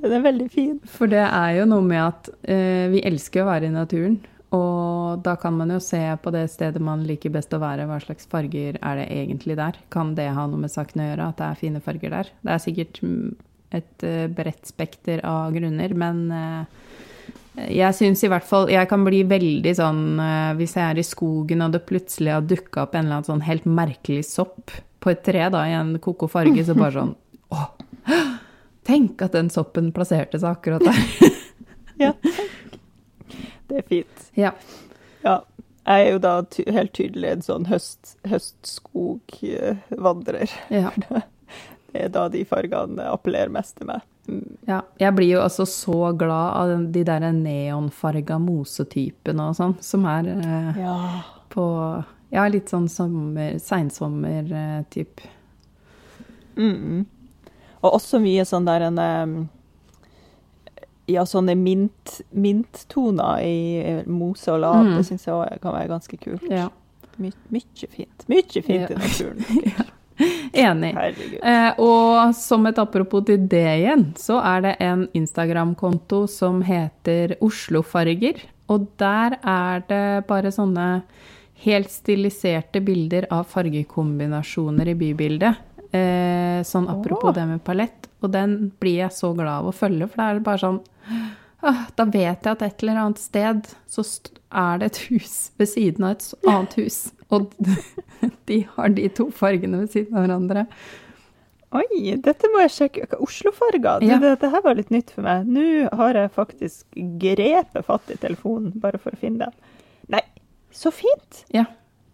Den 0.00 0.12
er 0.12 0.22
veldig 0.24 0.48
fin. 0.52 0.76
For 0.84 1.08
det 1.10 1.22
er 1.24 1.54
jo 1.58 1.66
noe 1.68 1.84
med 1.84 2.00
at 2.02 2.28
eh, 2.48 2.88
vi 2.92 3.02
elsker 3.04 3.42
å 3.44 3.48
være 3.50 3.68
i 3.68 3.74
naturen. 3.74 4.18
Og 4.56 5.20
da 5.22 5.36
kan 5.38 5.54
man 5.54 5.70
jo 5.70 5.78
se 5.82 6.00
på 6.22 6.32
det 6.34 6.48
stedet 6.50 6.82
man 6.82 7.04
liker 7.06 7.30
best 7.34 7.52
å 7.54 7.60
være, 7.62 7.86
hva 7.86 8.00
slags 8.02 8.26
farger 8.30 8.80
er 8.82 8.98
det 8.98 9.06
egentlig 9.14 9.54
der? 9.60 9.78
Kan 9.94 10.16
det 10.18 10.30
ha 10.34 10.46
noe 10.50 10.64
med 10.64 10.72
saken 10.72 11.04
å 11.04 11.06
gjøre, 11.06 11.28
at 11.30 11.38
det 11.38 11.46
er 11.46 11.60
fine 11.60 11.82
farger 11.84 12.16
der? 12.16 12.32
Det 12.42 12.54
er 12.54 12.64
sikkert 12.64 12.98
mm, 13.04 13.28
et 13.78 14.06
eh, 14.06 14.26
bredt 14.34 14.66
spekter 14.66 15.22
av 15.26 15.54
grunner, 15.54 15.94
men 15.94 16.24
eh, 16.34 16.88
jeg 17.70 17.94
syns 17.94 18.22
i 18.24 18.28
hvert 18.30 18.46
fall 18.46 18.70
Jeg 18.70 18.86
kan 18.88 19.02
bli 19.04 19.20
veldig 19.28 19.72
sånn 19.76 20.02
eh, 20.22 20.52
hvis 20.58 20.76
jeg 20.78 20.84
er 20.86 21.00
i 21.02 21.04
skogen 21.06 21.64
og 21.66 21.74
det 21.74 21.82
plutselig 21.86 22.32
har 22.32 22.46
dukka 22.46 22.86
opp 22.86 22.94
en 22.94 23.04
eller 23.04 23.18
annen 23.18 23.28
sånn 23.28 23.44
helt 23.44 23.66
merkelig 23.68 24.24
sopp 24.30 24.72
på 25.00 25.12
et 25.12 25.22
tre 25.26 25.46
da, 25.52 25.64
i 25.66 25.76
en 25.76 25.94
koko 26.02 26.28
farge, 26.30 26.64
så 26.66 26.74
bare 26.78 26.96
sånn 26.98 27.14
Åh! 27.54 27.68
Tenk 28.86 29.22
at 29.22 29.36
den 29.36 29.50
soppen 29.52 29.92
plasserte 29.94 30.38
seg 30.40 30.56
akkurat 30.56 30.82
der. 30.82 31.00
Ja. 32.00 32.14
Det 33.70 33.76
er 33.84 33.88
fint. 33.88 34.30
ja. 34.38 34.52
Ja. 35.24 35.38
Jeg 35.90 36.06
er 36.06 36.10
jo 36.12 36.18
da 36.22 36.32
ty 36.52 36.62
helt 36.70 36.92
tydelig 36.94 37.30
en 37.32 37.40
sånn 37.42 37.64
høst, 37.70 38.12
høstskogvandrer. 38.28 40.50
ja. 40.68 40.90
Det 41.90 41.98
er 42.04 42.08
da 42.14 42.28
de 42.30 42.44
fargene 42.46 43.02
appellerer 43.10 43.50
mest 43.50 43.74
til 43.80 43.86
meg. 43.88 44.00
Mm. 44.30 44.44
Ja, 44.68 44.76
jeg 45.02 45.10
blir 45.16 45.26
jo 45.32 45.40
altså 45.42 45.64
så 45.66 46.12
glad 46.14 46.52
av 46.54 46.84
de 46.94 47.02
der 47.08 47.24
neonfarga 47.34 48.36
mosetypene 48.38 49.48
og 49.50 49.56
sånn, 49.58 49.74
som 49.82 50.04
er 50.06 50.28
eh, 50.36 50.78
Ja. 50.84 50.94
på 51.50 51.64
Ja, 52.30 52.44
litt 52.46 52.70
sånn 52.70 52.86
sommer, 52.88 53.58
seinsommer-typ. 53.58 55.18
Mm. 56.54 57.02
Og 57.82 57.90
også 57.96 58.20
mye 58.22 58.44
sånn 58.46 58.68
der 58.70 58.86
en 58.86 58.98
em, 59.02 59.34
Ja, 61.10 61.24
sånne 61.28 61.56
mint, 61.58 62.20
minttoner 62.30 63.42
i 63.44 64.02
mose 64.06 64.52
og 64.54 64.60
lav. 64.64 64.82
Mm. 64.86 64.98
Det 64.98 65.06
syns 65.08 65.26
jeg 65.26 65.36
òg 65.36 65.62
kan 65.62 65.76
være 65.76 65.90
ganske 65.92 66.20
kult. 66.20 66.46
Ja. 66.50 66.68
My, 67.20 67.32
mye 67.52 67.88
fint. 67.92 68.28
Mye 68.30 68.62
fint 68.62 68.68
Ja. 68.70 68.88
i 68.88 69.00
naturen. 69.00 69.88
Enig. 70.52 70.92
Eh, 71.42 71.80
og 71.80 72.34
som 72.36 72.66
et 72.68 72.78
apropos 72.80 73.24
til 73.24 73.46
det 73.48 73.66
igjen, 73.78 74.10
så 74.20 74.40
er 74.44 74.64
det 74.66 74.74
en 74.84 75.06
Instagram-konto 75.16 76.26
som 76.28 76.60
heter 76.66 77.36
Oslofarger. 77.40 78.42
Og 78.70 78.86
der 79.00 79.38
er 79.40 79.84
det 79.88 80.04
bare 80.28 80.52
sånne 80.54 81.02
helt 81.64 81.92
stiliserte 81.92 82.80
bilder 82.84 83.26
av 83.32 83.48
fargekombinasjoner 83.50 84.92
i 84.92 84.96
bybildet. 84.98 85.66
Eh, 85.90 86.60
sånn 86.66 86.86
apropos 86.88 87.32
oh. 87.32 87.34
det 87.36 87.46
med 87.50 87.64
palett. 87.66 87.99
Og 88.20 88.32
den 88.34 88.56
blir 88.82 89.02
jeg 89.04 89.16
så 89.16 89.32
glad 89.36 89.62
av 89.62 89.70
å 89.70 89.76
følge, 89.76 90.08
for 90.10 90.20
da 90.20 90.28
er 90.30 90.38
det 90.40 90.46
bare 90.46 90.62
sånn 90.64 90.80
Da 91.60 92.06
vet 92.08 92.46
jeg 92.46 92.52
at 92.54 92.62
et 92.64 92.82
eller 92.82 93.02
annet 93.02 93.20
sted 93.20 93.66
så 93.90 94.04
er 94.50 94.80
det 94.80 94.90
et 94.90 95.00
hus 95.10 95.34
ved 95.60 95.68
siden 95.68 96.06
av 96.08 96.16
et 96.16 96.48
annet 96.48 96.76
hus. 96.80 96.98
Og 97.30 97.50
de 98.48 98.62
har 98.76 98.96
de 98.96 99.06
to 99.14 99.28
fargene 99.34 99.82
ved 99.82 99.92
siden 99.92 100.16
av 100.16 100.24
hverandre. 100.24 100.64
Oi, 101.70 102.16
dette 102.18 102.48
må 102.50 102.64
jeg 102.64 102.72
sjekke. 102.74 103.20
Oslofarger. 103.22 104.02
Ja. 104.02 104.16
Dette 104.22 104.48
her 104.50 104.64
var 104.64 104.74
litt 104.78 104.90
nytt 104.90 105.12
for 105.14 105.22
meg. 105.26 105.46
Nå 105.46 105.90
har 106.00 106.18
jeg 106.18 106.32
faktisk 106.34 107.02
grepet 107.22 107.86
fatt 107.86 108.10
i 108.10 108.18
telefonen 108.18 108.72
bare 108.82 108.98
for 108.98 109.14
å 109.14 109.20
finne 109.20 109.46
den. 109.46 109.76
Nei, 110.16 110.24
så 110.74 110.90
fint! 110.94 111.44
Ja, 111.54 111.68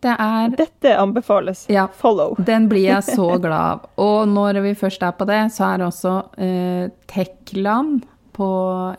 det 0.07 0.15
er 0.23 0.55
Dette 0.57 0.95
anbefales. 1.01 1.67
Ja. 1.73 1.89
Follow. 2.01 2.37
Den 2.51 2.69
blir 2.71 2.87
jeg 2.87 3.05
så 3.07 3.35
glad 3.43 3.59
av. 3.59 3.87
Og 4.03 4.29
når 4.31 4.63
vi 4.67 4.77
først 4.79 5.05
er 5.07 5.17
på 5.19 5.27
det, 5.29 5.43
så 5.57 5.71
er 5.73 5.83
det 5.83 5.91
også 5.91 6.15
eh, 6.43 6.87
Teklan 7.11 7.99
på 8.37 8.49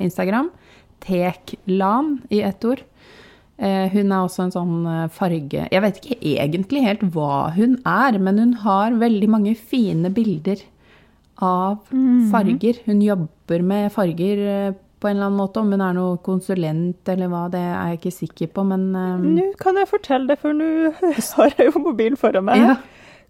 Instagram. 0.03 0.51
Teklan 1.05 2.17
i 2.33 2.43
ett 2.45 2.65
ord. 2.67 2.83
Eh, 3.57 3.87
hun 3.89 4.11
er 4.11 4.21
også 4.21 4.43
en 4.45 4.51
sånn 4.53 4.73
eh, 4.85 5.05
farge 5.09 5.63
Jeg 5.65 5.81
vet 5.81 5.95
ikke 5.97 6.17
egentlig 6.29 6.83
helt 6.85 7.05
hva 7.15 7.47
hun 7.55 7.79
er, 7.89 8.19
men 8.21 8.37
hun 8.37 8.51
har 8.61 8.97
veldig 9.01 9.29
mange 9.33 9.55
fine 9.57 10.11
bilder 10.13 10.61
av 11.41 11.79
farger. 12.31 12.77
Hun 12.85 13.01
jobber 13.01 13.63
med 13.65 13.89
farger 13.93 14.43
eh, 14.53 14.75
på 14.99 15.07
en 15.09 15.15
eller 15.17 15.27
annen 15.29 15.37
måte. 15.39 15.59
Om 15.61 15.71
hun 15.75 15.81
er 15.85 15.93
noe 15.97 16.17
konsulent 16.25 17.09
eller 17.13 17.27
hva, 17.31 17.45
det 17.53 17.59
er 17.61 17.91
jeg 17.91 17.99
ikke 17.99 18.13
sikker 18.17 18.47
på, 18.55 18.63
men 18.67 18.87
eh, 18.95 19.25
Nå 19.37 19.47
kan 19.61 19.75
jeg 19.77 19.87
fortelle 19.91 20.27
det, 20.31 20.39
for 20.41 20.53
nå 20.57 20.91
har 21.39 21.53
jeg 21.57 21.71
jo 21.71 21.79
mobilen 21.83 22.17
foran 22.17 22.47
meg. 22.49 22.57
ja. 22.65 22.77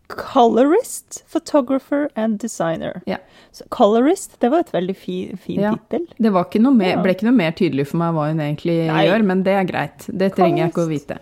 Colorist, 0.08 1.18
photographer 1.28 2.06
and 2.16 2.38
designer. 2.40 3.02
Ja. 3.06 3.18
Så 3.52 3.66
colorist, 3.76 4.38
det 4.40 4.54
var 4.54 4.60
et 4.64 4.72
veldig 4.72 4.96
fi, 4.96 5.18
fin 5.36 5.60
Ja. 5.60 5.74
tittel. 5.76 6.06
Det 6.18 6.32
var 6.32 6.46
ikke 6.48 6.62
mer, 6.72 6.94
Ja. 6.94 7.02
ble 7.04 7.12
ikke 7.12 7.28
noe 7.28 7.36
mer 7.36 7.52
tydelig 7.52 7.88
for 7.90 7.98
meg 8.00 8.14
hva 8.16 8.30
hun 8.30 8.40
egentlig 8.40 8.88
Nei. 8.88 9.02
gjør, 9.10 9.26
men 9.28 9.44
det 9.44 9.52
er 9.60 9.66
greit. 9.68 10.08
Det 10.08 10.32
trenger 10.38 10.64
jeg 10.64 10.72
ikke 10.72 10.86
å 10.86 10.92
vite. 10.94 11.20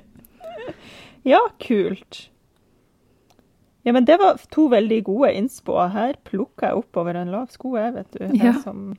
Ja, 1.26 1.40
kult. 1.58 2.28
Ja, 3.86 3.92
men 3.94 4.04
det 4.08 4.16
var 4.18 4.40
to 4.50 4.66
veldig 4.72 4.98
gode 5.06 5.30
innspoer. 5.38 5.92
Her 5.94 6.16
plukker 6.26 6.72
jeg 6.72 6.80
oppover 6.82 7.14
en 7.20 7.30
lav 7.30 7.46
sko, 7.54 7.76
jeg, 7.78 7.92
vet 7.94 8.16
du. 8.18 8.24
Jeg 8.26 8.42
Ja. 8.50 8.54
som 8.64 8.96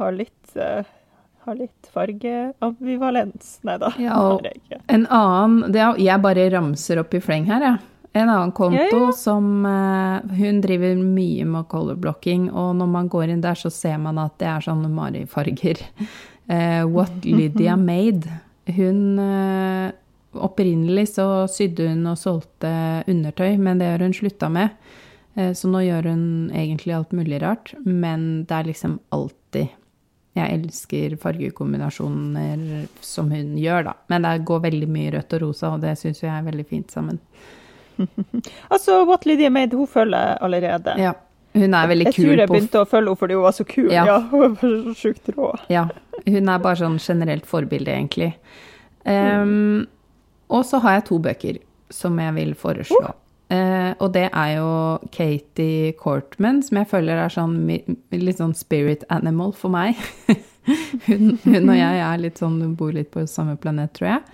har 0.00 0.10
litt, 0.16 0.56
uh, 0.58 0.82
har 1.46 1.54
litt 1.54 1.86
fargeambivalens. 1.94 3.58
Nei 3.62 3.76
da, 3.78 3.92
Ja, 3.98 4.14
har 4.14 4.40
jeg 4.48 4.60
ikke. 4.62 4.80
En 4.88 5.06
annen 5.06 5.72
det 5.72 5.80
er, 5.80 5.98
Jeg 6.02 6.22
bare 6.22 6.48
ramser 6.50 6.98
opp 7.02 7.14
i 7.14 7.20
fleng 7.22 7.46
her, 7.46 7.60
jeg. 7.62 7.78
En 8.16 8.28
annen 8.32 8.52
konto 8.56 8.78
Ja, 8.80 8.88
ja. 9.06 9.10
som 9.12 9.64
uh, 9.68 10.20
Hun 10.34 10.60
driver 10.64 10.96
mye 10.96 11.44
med 11.44 11.68
colorblocking, 11.68 12.48
og 12.52 12.74
når 12.78 12.88
man 12.88 13.08
går 13.12 13.28
inn 13.34 13.42
der, 13.44 13.54
så 13.54 13.70
ser 13.70 13.98
man 13.98 14.18
at 14.18 14.38
det 14.40 14.48
er 14.48 14.60
sånne 14.64 14.88
Mari-farger. 14.90 15.82
Eh, 16.48 16.82
What 16.86 17.24
Lydia 17.24 17.76
Made. 17.76 18.24
Hun 18.66 19.18
eh, 19.18 19.92
Opprinnelig 20.42 21.08
så 21.14 21.46
sydde 21.50 21.88
hun 21.90 22.06
og 22.10 22.18
solgte 22.20 22.70
undertøy, 23.08 23.56
men 23.58 23.78
det 23.80 23.86
har 23.92 24.04
hun 24.04 24.12
slutta 24.16 24.48
med. 24.52 24.70
Eh, 25.36 25.52
Så 25.52 25.68
nå 25.68 25.80
gjør 25.84 26.10
hun 26.12 26.50
egentlig 26.54 26.94
alt 26.96 27.12
mulig 27.12 27.42
rart, 27.42 27.74
men 27.84 28.44
det 28.44 28.52
er 28.56 28.64
liksom 28.72 29.00
alltid 29.12 29.68
Jeg 30.36 30.52
elsker 30.52 31.14
fargekombinasjoner 31.16 32.86
som 33.00 33.30
hun 33.32 33.54
gjør, 33.56 33.84
da. 33.84 33.92
Men 34.12 34.22
det 34.22 34.44
går 34.44 34.60
veldig 34.66 34.88
mye 34.92 35.12
rødt 35.14 35.32
og 35.32 35.40
rosa, 35.46 35.70
og 35.72 35.80
det 35.80 35.94
syns 35.98 36.20
jeg 36.22 36.28
er 36.32 36.42
veldig 36.44 36.66
fint 36.68 36.90
sammen. 36.92 37.18
Altså, 38.70 39.04
What 39.08 39.24
Lydia 39.24 39.48
Made, 39.50 39.72
hun 39.76 39.86
følger 39.88 40.36
allerede. 40.44 40.92
Ja. 41.00 41.14
Hun 41.56 41.72
er 41.74 41.86
veldig 41.88 42.10
kul. 42.12 42.24
jeg 42.24 42.26
tror 42.26 42.38
jeg 42.42 42.48
begynte 42.50 42.80
å 42.82 42.88
følge 42.90 43.08
henne 43.08 43.16
fordi 43.22 43.34
hun 43.38 43.42
var 43.46 43.54
så 43.56 43.64
kul. 43.64 43.88
Ja. 43.92 44.04
Ja, 44.04 44.18
hun 44.28 44.40
var 44.42 44.56
så 44.60 44.92
sjukt 45.00 45.30
rå. 45.38 45.54
Ja. 45.72 45.86
Hun 46.26 46.48
er 46.52 46.58
bare 46.60 46.76
sånn 46.82 46.98
generelt 47.00 47.46
forbilde, 47.48 47.94
egentlig. 47.96 48.34
Um, 49.06 49.86
og 50.48 50.66
så 50.66 50.80
har 50.84 50.98
jeg 50.98 51.08
to 51.10 51.20
bøker 51.22 51.62
som 51.92 52.18
jeg 52.20 52.34
vil 52.36 52.52
foreslå. 52.58 53.14
Eh, 53.48 53.92
og 54.02 54.10
det 54.16 54.26
er 54.32 54.50
jo 54.56 54.70
Katie 55.14 55.92
Cortman, 56.00 56.64
som 56.66 56.80
jeg 56.80 56.90
føler 56.90 57.20
er 57.22 57.30
sånn 57.30 57.60
litt 57.68 58.40
sånn 58.40 58.56
spirit 58.58 59.06
animal 59.14 59.54
for 59.54 59.70
meg. 59.74 59.98
hun, 61.06 61.36
hun 61.44 61.70
og 61.70 61.78
jeg 61.78 62.02
er 62.08 62.22
litt 62.22 62.42
sånn, 62.42 62.58
bor 62.78 62.94
litt 62.96 63.12
på 63.14 63.26
samme 63.30 63.54
planet, 63.60 63.94
tror 63.94 64.16
jeg. 64.16 64.24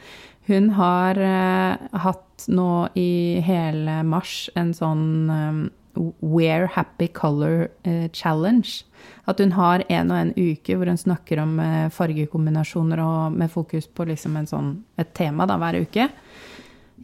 Hun 0.49 0.73
har 0.75 1.21
uh, 1.21 1.99
hatt 2.03 2.49
nå 2.51 2.89
i 2.99 3.39
hele 3.45 4.01
mars 4.03 4.49
en 4.59 4.73
sånn 4.75 5.05
eh, 5.31 5.61
Wear 5.95 6.67
Happy 6.75 7.09
Color 7.09 7.69
eh, 7.83 8.09
Challenge. 8.13 8.85
At 9.25 9.41
hun 9.43 9.53
har 9.53 9.85
en 9.89 10.11
og 10.11 10.19
en 10.19 10.33
uke 10.37 10.77
hvor 10.77 10.89
hun 10.89 11.01
snakker 11.01 11.43
om 11.43 11.59
eh, 11.61 11.91
fargekombinasjoner 11.93 13.03
og 13.03 13.37
med 13.37 13.53
fokus 13.53 13.87
på 13.87 14.07
liksom 14.09 14.39
en 14.41 14.49
sånn, 14.49 14.73
et 15.01 15.13
tema 15.17 15.47
da, 15.49 15.59
hver 15.61 15.83
uke 15.83 16.09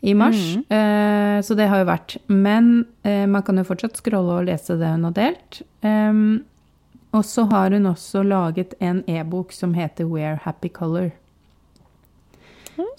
i 0.01 0.15
mars. 0.15 0.57
Eh, 0.71 1.41
så 1.43 1.55
det 1.59 1.69
har 1.69 1.83
jo 1.83 1.89
vært. 1.89 2.17
Men 2.31 2.87
eh, 3.03 3.27
man 3.27 3.45
kan 3.47 3.59
jo 3.59 3.67
fortsatt 3.69 3.99
scrolle 4.01 4.41
og 4.41 4.49
lese 4.49 4.79
det 4.79 4.93
hun 4.95 5.09
har 5.09 5.17
delt. 5.17 5.61
Em, 5.87 6.45
og 7.17 7.25
så 7.25 7.47
har 7.51 7.75
hun 7.75 7.89
også 7.89 8.23
laget 8.27 8.75
en 8.85 9.03
e-bok 9.09 9.53
som 9.57 9.75
heter 9.75 10.09
Wear 10.11 10.41
Happy 10.45 10.69
Color. 10.69 11.11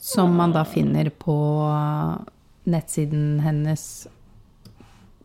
Som 0.01 0.33
man 0.35 0.51
da 0.51 0.65
finner 0.67 1.07
på 1.09 1.35
nettsiden 2.67 3.39
hennes. 3.39 4.07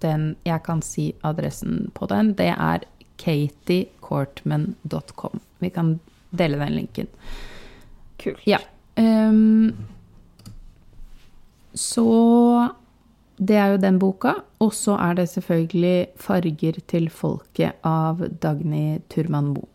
Den, 0.04 0.22
jeg 0.46 0.60
kan 0.66 0.82
si 0.84 1.04
adressen 1.24 1.86
på 1.96 2.04
den. 2.10 2.34
Det 2.38 2.50
er 2.52 2.78
katiecortman.com. 3.22 5.34
Vi 5.64 5.70
kan 5.72 5.88
dele 6.36 6.56
den 6.60 6.74
linken. 6.76 7.08
Kult. 8.20 8.42
Ja. 8.48 8.58
Um, 9.00 9.72
så 11.74 12.04
det 13.36 13.56
er 13.58 13.72
jo 13.74 13.78
den 13.82 13.98
boka. 14.02 14.32
Og 14.62 14.72
så 14.76 14.94
er 15.00 15.14
det 15.18 15.28
selvfølgelig 15.32 16.06
'Farger 16.16 16.76
til 16.86 17.08
folket' 17.10 17.72
av 17.84 18.18
Dagny 18.40 19.00
Turman 19.10 19.44
Moe. 19.54 19.66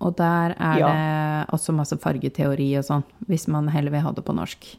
Og 0.00 0.16
der 0.18 0.54
er 0.58 0.78
Ja. 0.78 0.86
det 0.88 1.46
også 1.54 1.72
masse 1.72 1.96
fargeteori 1.96 2.76
og 2.78 2.84
sånn, 2.84 3.04
hvis 3.28 3.48
man 3.48 3.68
heller 3.68 3.90
vil 3.90 4.00
ha 4.00 4.10
det 4.12 4.24
på 4.24 4.32
norsk. 4.34 4.76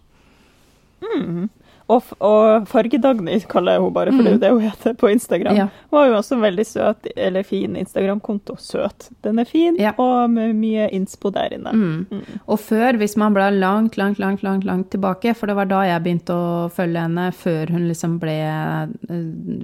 Og, 1.91 2.04
og 2.24 2.67
Farge-Dagny 2.72 3.36
kaller 3.52 3.76
jeg 3.76 3.82
henne 3.82 3.93
bare, 3.93 4.12
for 4.15 4.24
det 4.24 4.30
er 4.32 4.36
jo 4.38 4.41
det 4.43 4.52
hun 4.54 4.62
heter 4.63 4.93
på 5.02 5.10
Instagram. 5.12 5.52
Mm. 5.54 5.58
Ja. 5.60 5.65
Hun 5.91 6.00
har 6.00 6.06
jo 6.08 6.13
også 6.22 6.36
en 6.38 6.43
veldig 6.46 6.65
søt, 6.69 7.10
eller 7.28 7.43
fin 7.43 7.76
Instagram-konto. 7.76 8.56
Søt. 8.63 9.10
Den 9.26 9.39
er 9.43 9.50
fin, 9.50 9.76
Ja. 9.82 9.91
og 10.00 10.30
med 10.32 10.56
mye 10.56 10.88
innspo 10.96 11.30
der 11.36 11.58
inne. 11.58 11.74
Mm. 11.74 12.24
Og 12.48 12.60
før, 12.63 12.96
hvis 13.02 13.17
man 13.19 13.36
ble 13.36 13.50
langt, 13.60 13.98
langt, 14.00 14.19
langt, 14.24 14.43
langt, 14.48 14.63
langt 14.63 14.89
tilbake, 14.96 15.36
for 15.36 15.48
det 15.52 15.56
var 15.60 15.65
da 15.65 15.82
jeg 15.89 16.04
begynte 16.06 16.34
å 16.34 16.69
følge 16.72 17.04
henne, 17.04 17.28
før 17.36 17.76
hun 17.76 17.88
liksom 17.91 18.15
ble 18.24 18.38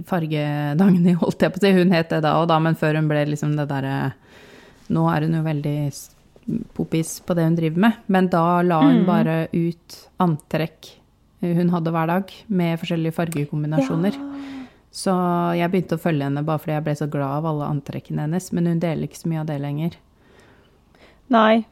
Farge-Dagny, 0.10 1.13
holdt 1.23 1.43
jeg 1.45 1.53
på 1.55 1.60
å 1.62 1.63
si. 1.63 1.73
Hun 1.79 1.91
het 1.95 2.12
det 2.13 2.21
da 2.25 2.36
og 2.41 2.47
da, 2.51 2.60
men 2.63 2.77
før 2.79 2.99
hun 2.99 3.10
ble 3.12 3.25
liksom 3.32 3.55
det 3.60 3.67
derre 3.71 3.97
Nå 4.89 5.03
er 5.13 5.21
hun 5.27 5.36
jo 5.38 5.43
veldig 5.45 5.73
popis 6.73 7.19
på 7.21 7.36
det 7.38 7.43
hun 7.45 7.55
driver 7.60 7.84
med, 7.84 7.97
men 8.10 8.27
da 8.34 8.62
la 8.65 8.79
hun 8.82 9.03
bare 9.05 9.43
ut 9.53 9.97
antrekk 10.25 10.95
hun 11.41 11.69
hadde 11.69 11.91
hver 11.95 12.08
dag, 12.08 12.32
med 12.47 12.80
forskjellige 12.82 13.15
fargekombinasjoner. 13.15 14.15
Så 14.91 15.13
jeg 15.56 15.69
begynte 15.71 15.95
å 15.99 16.02
følge 16.02 16.25
henne 16.25 16.41
bare 16.43 16.60
fordi 16.60 16.73
jeg 16.73 16.84
ble 16.88 16.95
så 16.97 17.08
glad 17.13 17.38
av 17.39 17.45
alle 17.45 17.67
antrekkene 17.69 18.25
hennes, 18.25 18.52
men 18.52 18.65
hun 18.65 18.80
deler 18.82 19.06
ikke 19.08 19.21
så 19.21 19.30
mye 19.30 19.41
av 19.43 19.45
det 19.52 19.60
lenger. 19.62 19.97
Nei. 21.30 21.65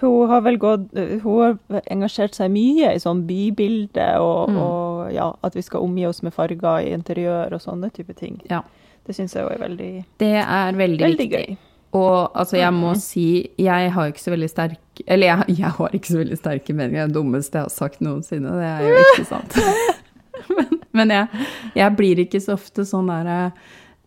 Hun 0.00 0.28
har 0.28 0.42
vel 0.44 0.58
gått 0.60 0.90
Hun 0.92 1.38
har 1.40 1.80
engasjert 1.88 2.34
seg 2.36 2.50
mye 2.52 2.90
i 2.92 3.00
sånn 3.00 3.22
bybilde 3.26 4.08
og, 4.20 4.50
Mm. 4.50 4.58
og 4.60 5.12
ja, 5.14 5.30
at 5.42 5.54
vi 5.56 5.62
skal 5.62 5.80
omgi 5.80 6.04
oss 6.06 6.22
med 6.22 6.34
farger 6.34 6.84
i 6.84 6.92
interiør 6.92 7.52
og 7.56 7.60
sånne 7.60 7.90
type 7.92 8.12
ting. 8.14 8.40
Ja. 8.50 8.60
Det 9.06 9.14
syns 9.16 9.32
jeg 9.34 9.46
er 9.46 9.58
veldig, 9.58 10.04
Det 10.18 10.34
er 10.44 10.72
veldig, 10.72 11.00
veldig 11.00 11.30
gøy. 11.30 11.56
Og 11.96 12.36
altså, 12.36 12.58
jeg 12.60 12.72
må 12.76 12.94
si, 13.00 13.28
jeg 13.60 13.92
har 13.94 14.12
ikke 14.12 14.22
så 14.22 14.32
veldig 14.34 14.48
sterk 14.50 15.02
Eller 15.06 15.30
jeg, 15.30 15.56
jeg 15.62 15.72
har 15.78 15.94
ikke 15.96 16.12
så 16.12 16.20
veldig 16.20 16.38
sterke 16.40 16.76
meninger. 16.76 16.98
Det 16.98 17.04
er 17.04 17.12
det 17.12 17.18
dummeste 17.18 17.60
jeg 17.60 17.68
har 17.68 17.74
sagt 17.74 18.04
noensinne. 18.04 18.56
Det 18.60 18.72
er 18.72 18.84
jo 18.86 19.04
ikke 19.06 19.28
sant. 19.28 19.60
men 20.56 20.76
men 20.96 21.12
jeg, 21.12 21.46
jeg 21.76 21.96
blir 21.98 22.22
ikke 22.24 22.40
så 22.42 22.56
ofte 22.56 22.86
sånn 22.88 23.10
derre 23.10 23.40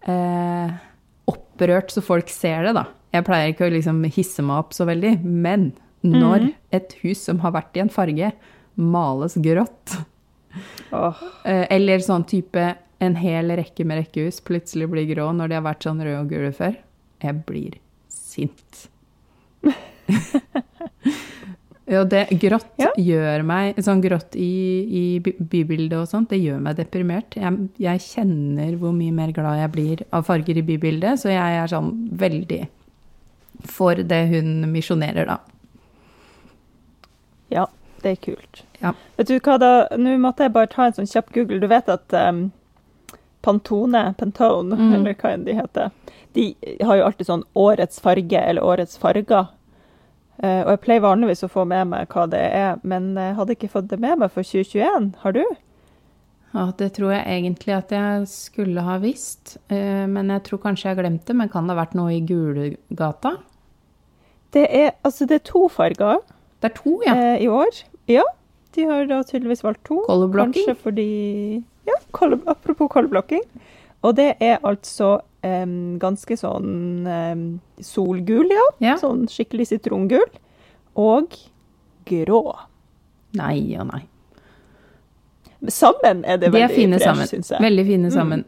eh, 0.10 0.72
opprørt 1.30 1.94
så 1.94 2.04
folk 2.06 2.32
ser 2.34 2.66
det, 2.68 2.76
da. 2.80 2.88
Jeg 3.14 3.26
pleier 3.26 3.54
ikke 3.54 3.68
å 3.68 3.74
liksom 3.74 4.02
hisse 4.14 4.46
meg 4.46 4.64
opp 4.64 4.76
så 4.78 4.88
veldig. 4.90 5.16
Men 5.24 5.72
når 6.06 6.52
et 6.76 6.96
hus 7.04 7.26
som 7.28 7.42
har 7.44 7.56
vært 7.58 7.78
i 7.78 7.84
en 7.84 7.94
farge, 7.94 8.32
males 8.80 9.36
grått, 9.44 9.98
oh. 10.96 11.18
Eh, 11.44 11.66
Eller 11.76 12.02
sånn 12.02 12.26
type 12.30 12.64
en 13.00 13.16
hel 13.16 13.52
rekke 13.56 13.86
med 13.88 14.02
rekkehus 14.02 14.42
plutselig 14.44 14.90
blir 14.92 15.06
grå 15.08 15.30
når 15.36 15.52
de 15.52 15.56
har 15.56 15.66
vært 15.68 15.86
sånn 15.86 16.02
røde 16.04 16.24
og 16.24 16.32
gule 16.32 16.52
før. 16.56 16.78
Jeg 17.24 17.42
blir 17.48 17.78
sint. 18.10 18.88
ja, 21.90 22.04
det 22.08 22.22
grått 22.42 22.70
Ja. 22.80 22.92
gjør 22.98 23.44
meg 23.44 23.80
Sånn 23.84 24.02
grått 24.04 24.36
i, 24.40 24.46
i 24.88 25.04
bybildet 25.22 25.98
og 26.00 26.08
sånt, 26.12 26.30
det 26.32 26.40
gjør 26.42 26.60
meg 26.64 26.78
deprimert. 26.80 27.36
Jeg, 27.36 27.70
jeg 27.82 28.04
kjenner 28.06 28.76
hvor 28.80 28.94
mye 28.96 29.12
mer 29.16 29.34
glad 29.36 29.60
jeg 29.60 29.72
blir 29.76 30.04
av 30.16 30.24
farger 30.30 30.58
i 30.62 30.66
bybildet, 30.66 31.20
så 31.22 31.34
jeg 31.34 31.60
er 31.64 31.68
sånn 31.72 31.92
veldig 32.20 32.64
for 33.68 34.00
det 34.08 34.22
hun 34.32 34.62
misjonerer, 34.72 35.26
da. 35.28 35.36
ja, 37.52 37.66
det 38.00 38.14
er 38.14 38.20
kult. 38.24 38.62
Ja. 38.80 38.94
Vet 39.18 39.28
du 39.28 39.34
hva 39.44 39.58
da, 39.60 39.72
Nå 40.00 40.14
måtte 40.24 40.46
jeg 40.46 40.54
bare 40.56 40.70
ta 40.72 40.86
en 40.88 40.94
sånn 40.96 41.10
kjapp 41.12 41.34
Google. 41.36 41.60
Du 41.60 41.68
vet 41.68 41.90
at 41.92 42.14
em, 42.16 42.46
Pantone, 43.42 44.14
Pantone, 44.18 44.76
Mm. 44.76 44.94
eller 44.96 45.14
hva 45.16 45.34
enn 45.34 45.46
de 45.46 45.54
heter, 45.54 45.92
de 46.34 46.56
har 46.84 46.98
jo 46.98 47.06
alltid 47.06 47.26
sånn 47.28 47.44
årets 47.56 48.00
farge 48.00 48.34
eller 48.42 48.62
årets 48.62 48.98
farger. 49.00 49.48
Eh, 50.44 50.62
og 50.64 50.70
jeg 50.72 50.82
pleier 50.82 51.02
vanligvis 51.02 51.44
å 51.44 51.50
få 51.52 51.66
med 51.68 51.88
meg 51.88 52.08
hva 52.10 52.28
det 52.30 52.40
er, 52.54 52.80
men 52.84 53.14
jeg 53.16 53.36
hadde 53.36 53.56
ikke 53.56 53.70
fått 53.72 53.88
det 53.90 54.00
med 54.00 54.20
meg 54.20 54.32
for 54.32 54.44
2021. 54.44 55.14
Har 55.24 55.32
du? 55.34 55.44
Ja, 56.54 56.72
det 56.78 56.94
tror 56.96 57.12
jeg 57.14 57.26
egentlig 57.28 57.76
at 57.78 57.90
jeg 57.94 58.28
skulle 58.28 58.82
ha 58.82 58.98
visst. 58.98 59.58
Eh, 59.70 60.06
Men 60.08 60.30
jeg 60.30 60.44
tror 60.44 60.58
kanskje 60.64 60.84
jeg 60.90 60.96
har 60.96 61.04
glemt 61.04 61.26
det. 61.26 61.36
Men 61.36 61.50
kan 61.50 61.68
det 61.68 61.76
ha 61.76 61.84
vært 61.86 61.94
noe 61.94 62.10
i 62.10 62.22
Gulegata? 62.26 63.36
Det 64.52 64.66
er, 64.74 64.92
altså, 65.06 65.28
det 65.28 65.36
er 65.42 65.46
to 65.52 65.68
farger 65.70 66.18
Det 66.62 66.72
er 66.72 66.76
to, 66.76 67.00
ja. 67.06 67.14
eh, 67.14 67.44
i 67.44 67.48
år. 67.48 67.84
Ja, 68.10 68.24
de 68.76 68.84
har 68.90 69.06
da 69.06 69.22
tydeligvis 69.24 69.62
valgt 69.64 69.84
to. 69.86 70.02
Colorblocking. 70.08 70.66
Kanskje 70.66 70.76
fordi 70.82 71.64
Ja, 71.90 71.98
color, 72.16 72.42
apropos 72.50 72.92
koldblokking. 72.94 73.44
Og 74.06 74.16
det 74.16 74.30
er 74.40 74.62
altså 74.64 75.18
um, 75.44 75.98
ganske 76.00 76.38
sånn 76.40 77.08
um, 77.10 77.44
solgul, 77.84 78.48
ja. 78.54 78.68
Ja. 78.84 78.96
Sånn 79.02 79.26
skikkelig 79.32 79.70
sitrongul. 79.74 80.30
Og 81.00 81.36
grå. 82.10 82.44
Nei 83.38 83.60
og 83.80 83.90
nei. 83.92 84.04
Sammen 85.68 86.24
er 86.24 86.40
det 86.40 86.54
De 86.54 86.56
er 86.56 86.70
veldig 86.70 86.76
fine 86.78 87.00
fresh, 87.02 87.34
syns 87.34 87.52
jeg. 87.52 87.62
Veldig 87.64 87.86
fine 87.90 88.12
sammen. 88.14 88.46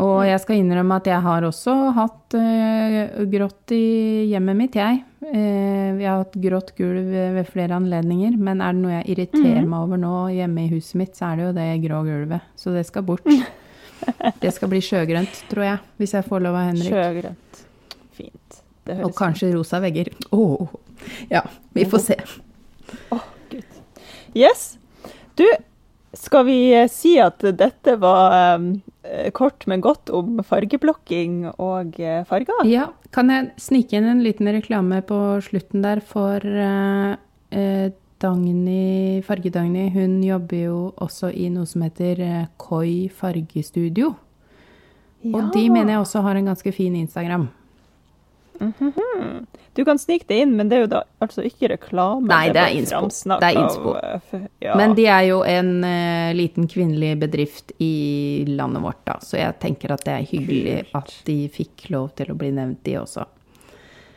Og 0.00 0.22
jeg 0.26 0.40
skal 0.42 0.58
innrømme 0.58 0.96
at 0.98 1.08
jeg 1.10 1.22
har 1.22 1.44
også 1.46 1.74
hatt 1.94 2.36
uh, 2.38 3.24
grått 3.30 3.74
i 3.76 4.28
hjemmet 4.32 4.58
mitt, 4.58 4.78
jeg. 4.80 5.02
Uh, 5.22 6.00
jeg 6.00 6.08
har 6.08 6.22
hatt 6.22 6.38
grått 6.42 6.72
gulv 6.78 7.12
ved 7.12 7.50
flere 7.50 7.76
anledninger, 7.76 8.38
men 8.40 8.64
er 8.64 8.74
det 8.74 8.82
noe 8.82 8.94
jeg 8.96 9.10
irriterer 9.14 9.66
meg 9.68 9.78
over 9.84 10.00
nå 10.00 10.14
hjemme 10.34 10.64
i 10.64 10.72
huset 10.72 10.98
mitt, 11.02 11.14
så 11.18 11.28
er 11.30 11.38
det 11.38 11.46
jo 11.46 11.56
det 11.60 11.68
grå 11.84 12.02
gulvet. 12.08 12.48
Så 12.58 12.74
det 12.74 12.86
skal 12.88 13.06
bort. 13.06 13.28
Det 14.42 14.50
skal 14.50 14.66
bli 14.66 14.80
sjøgrønt, 14.82 15.44
tror 15.46 15.62
jeg, 15.62 15.82
hvis 16.00 16.16
jeg 16.16 16.26
får 16.26 16.40
lov 16.42 16.56
av 16.58 16.64
Henrik. 16.72 16.90
Sjøgrønt. 16.90 17.60
Fint. 18.16 18.56
Det 18.82 18.96
høres 18.98 19.06
Og 19.06 19.14
kanskje 19.14 19.52
rosa 19.54 19.78
vegger. 19.78 20.10
Åh. 20.34 20.72
Ja, 21.30 21.44
vi 21.70 21.84
får 21.86 22.02
se. 22.02 22.16
Gud. 23.52 23.78
Yes. 24.34 24.72
Du, 25.38 25.46
skal 26.12 26.44
vi 26.44 26.56
eh, 26.74 26.88
si 26.92 27.14
at 27.20 27.40
dette 27.56 27.96
var 28.00 28.60
eh, 28.60 29.30
kort, 29.36 29.66
men 29.70 29.82
godt 29.84 30.12
om 30.12 30.42
fargeblokking 30.44 31.46
og 31.52 31.98
eh, 32.00 32.22
farger? 32.28 32.64
Ja, 32.68 32.90
kan 33.14 33.32
jeg 33.32 33.52
snike 33.60 33.96
inn 33.98 34.08
en 34.10 34.22
liten 34.24 34.50
reklame 34.52 35.00
på 35.08 35.18
slutten 35.44 35.84
der 35.84 36.02
for 36.04 36.44
eh, 36.44 37.88
Dagny, 38.22 39.22
Farge-Dagny? 39.26 39.88
Hun 39.96 40.20
jobber 40.22 40.60
jo 40.68 40.76
også 41.02 41.32
i 41.32 41.48
noe 41.52 41.66
som 41.66 41.82
heter 41.86 42.20
Koi 42.60 43.08
fargestudio. 43.10 44.12
Og 45.22 45.50
de 45.54 45.64
mener 45.70 45.94
jeg 45.94 46.02
også 46.02 46.22
har 46.24 46.38
en 46.38 46.48
ganske 46.50 46.72
fin 46.74 46.94
Instagram. 46.98 47.48
Du 49.74 49.84
kan 49.84 49.98
snike 49.98 50.24
det 50.28 50.36
inn, 50.44 50.52
men 50.56 50.68
det 50.68 50.76
er 50.76 50.82
jo 50.84 50.88
da 50.92 51.02
altså 51.24 51.42
ikke 51.48 51.70
reklame. 51.72 52.26
Nei, 52.28 52.50
det 52.52 52.60
er 52.60 52.74
innspo. 52.76 53.08
Det 53.40 53.48
er 53.48 53.58
innspo. 53.58 53.94
Av, 53.96 54.20
f- 54.28 54.48
Ja. 54.62 54.74
Men 54.78 54.94
de 54.98 55.06
er 55.08 55.22
jo 55.30 55.38
en 55.48 55.70
uh, 55.84 56.32
liten 56.36 56.68
kvinnelig 56.70 57.14
bedrift 57.22 57.72
i 57.82 58.44
landet 58.48 58.82
vårt, 58.84 59.00
da. 59.08 59.16
Så 59.24 59.38
jeg 59.40 59.56
tenker 59.64 59.94
at 59.96 60.04
det 60.06 60.12
er 60.18 60.26
hyggelig 60.28 60.76
Kult. 60.90 60.98
at 61.00 61.14
de 61.26 61.38
fikk 61.54 61.86
lov 61.94 62.10
til 62.20 62.30
å 62.30 62.36
bli 62.38 62.52
nevnt, 62.54 62.82
de 62.84 62.98
også. 63.00 63.24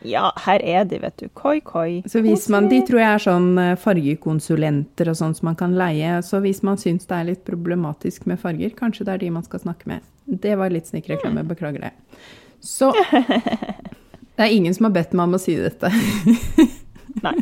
Ja, 0.06 0.28
her 0.44 0.60
er 0.62 0.84
de, 0.86 1.00
vet 1.02 1.16
du. 1.18 1.28
Koi, 1.34 1.56
koi. 1.66 2.02
Så 2.06 2.20
hvis 2.22 2.44
man, 2.52 2.68
De 2.70 2.78
tror 2.86 3.00
jeg 3.00 3.10
er 3.16 3.22
sånn 3.24 3.48
eh, 3.58 3.72
fargekonsulenter 3.80 5.08
og 5.10 5.16
sånn 5.18 5.34
som 5.34 5.48
man 5.48 5.56
kan 5.58 5.72
leie. 5.74 6.20
Så 6.22 6.38
hvis 6.44 6.60
man 6.62 6.76
syns 6.78 7.08
det 7.08 7.16
er 7.16 7.30
litt 7.32 7.42
problematisk 7.48 8.28
med 8.30 8.38
farger, 8.38 8.70
kanskje 8.76 9.08
det 9.08 9.16
er 9.16 9.24
de 9.24 9.30
man 9.40 9.42
skal 9.48 9.64
snakke 9.64 9.88
med. 9.90 10.04
Det 10.28 10.54
var 10.60 10.70
litt 10.70 10.86
snikreklame, 10.92 11.42
beklager 11.48 11.88
det. 11.88 11.94
Så 12.62 12.92
Det 14.36 14.44
er 14.44 14.52
ingen 14.52 14.74
som 14.76 14.88
har 14.88 14.94
bedt 14.98 15.16
meg 15.16 15.30
om 15.30 15.38
å 15.38 15.40
si 15.40 15.56
dette. 15.56 15.90
Nei. 17.24 17.36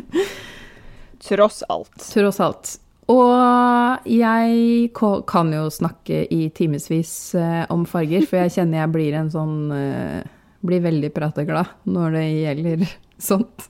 Tross 1.25 1.63
alt. 1.67 1.95
Tross 1.99 2.39
alt. 2.43 2.75
Og 3.11 4.07
jeg 4.09 4.89
kan 4.95 5.51
jo 5.53 5.65
snakke 5.69 6.23
i 6.33 6.47
timevis 6.55 7.35
eh, 7.37 7.65
om 7.73 7.83
farger, 7.89 8.25
for 8.25 8.41
jeg 8.41 8.55
kjenner 8.55 8.81
jeg 8.81 8.93
blir 8.95 9.17
en 9.19 9.29
sånn 9.33 9.59
eh, 9.75 10.23
Blir 10.65 10.81
veldig 10.81 11.11
prateglad 11.13 11.75
når 11.85 12.15
det 12.15 12.23
gjelder 12.25 12.85
sånt. 13.21 13.67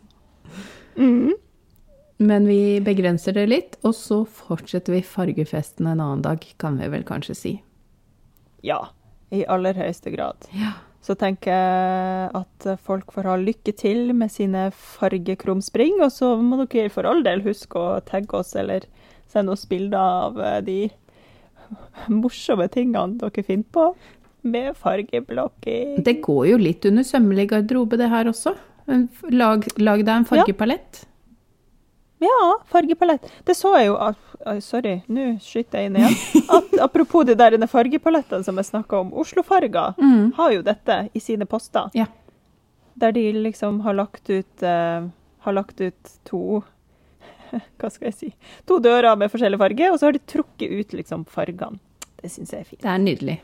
Mm. 0.95 1.33
Men 2.23 2.47
vi 2.47 2.79
begrenser 2.79 3.35
det 3.35 3.49
litt, 3.51 3.75
og 3.83 3.91
så 3.97 4.21
fortsetter 4.23 4.95
vi 4.95 5.01
fargefesten 5.03 5.89
en 5.91 5.99
annen 5.99 6.23
dag, 6.23 6.45
kan 6.61 6.79
vi 6.79 6.88
vel 6.93 7.03
kanskje 7.03 7.35
si. 7.35 7.53
Ja, 8.63 8.79
i 9.35 9.43
aller 9.51 9.75
høyeste 9.75 10.13
grad. 10.15 10.47
Ja. 10.55 10.71
Så 11.05 11.13
tenker 11.21 11.53
jeg 11.53 12.29
at 12.39 12.67
folk 12.81 13.11
får 13.13 13.27
ha 13.29 13.35
lykke 13.37 13.75
til 13.77 14.09
med 14.17 14.31
sine 14.33 14.71
fargekrumspring, 14.73 15.99
og 16.01 16.09
så 16.13 16.31
må 16.41 16.63
dere 16.63 16.89
for 16.93 17.05
all 17.05 17.21
del 17.25 17.43
huske 17.45 17.77
å 17.77 17.99
tagge 18.07 18.39
oss 18.39 18.55
eller 18.57 18.87
sende 19.29 19.53
oss 19.53 19.67
bilder 19.69 19.99
av 20.01 20.39
eh, 20.41 20.61
de 20.65 20.79
morsomme 22.09 22.67
tingene 22.73 23.19
dere 23.21 23.45
finner 23.45 23.69
på 23.75 23.89
med 24.45 24.73
fargeblokking. 24.77 25.99
Det 26.05 26.19
går 26.25 26.47
jo 26.51 26.57
litt 26.61 26.85
under 26.89 27.05
sømmelig 27.05 27.49
garderobe, 27.53 27.97
det 28.01 28.09
her 28.11 28.29
også. 28.29 28.53
Lag, 29.33 29.65
lag 29.81 30.03
deg 30.05 30.13
en 30.15 30.27
fargepalett. 30.29 31.05
Ja, 32.21 32.37
fargepalett. 32.71 33.25
Det 33.45 33.57
så 33.57 33.73
jeg 33.77 33.89
jo 33.89 33.97
at 34.01 34.21
Sorry, 34.61 34.97
nå 35.07 35.25
skyter 35.41 35.79
jeg 35.81 35.89
inn 35.91 35.97
igjen. 36.01 36.15
At, 36.51 36.73
apropos 36.85 37.25
de 37.25 37.35
der 37.39 37.55
fargepalettene 37.71 38.43
som 38.45 38.57
jeg 38.59 38.67
snakka 38.69 38.99
om. 38.99 39.13
Oslo-farger 39.13 39.95
Mm. 40.01 40.33
har 40.37 40.51
jo 40.53 40.61
dette 40.61 41.09
i 41.13 41.19
sine 41.23 41.45
poster. 41.45 41.89
Ja. 41.95 42.05
Der 42.95 43.11
de 43.11 43.25
liksom 43.33 43.81
har 43.83 43.93
lagt 43.93 44.29
ut 44.29 44.63
uh, 44.63 45.07
Har 45.43 45.53
lagt 45.53 45.81
ut 45.81 46.11
to 46.23 46.63
Hva 47.79 47.89
skal 47.91 48.07
jeg 48.07 48.15
si 48.15 48.29
To 48.69 48.77
dører 48.79 49.17
med 49.19 49.29
forskjellig 49.33 49.59
farge, 49.59 49.89
og 49.91 49.99
så 49.99 50.07
har 50.07 50.15
de 50.15 50.21
trukket 50.27 50.71
ut 50.71 50.93
liksom 50.95 51.25
fargene. 51.27 51.79
Det 52.21 52.31
syns 52.31 52.53
jeg 52.55 52.63
er 52.63 52.69
fint. 52.69 52.81
Det 52.81 52.89
er 52.93 53.03
nydelig. 53.03 53.35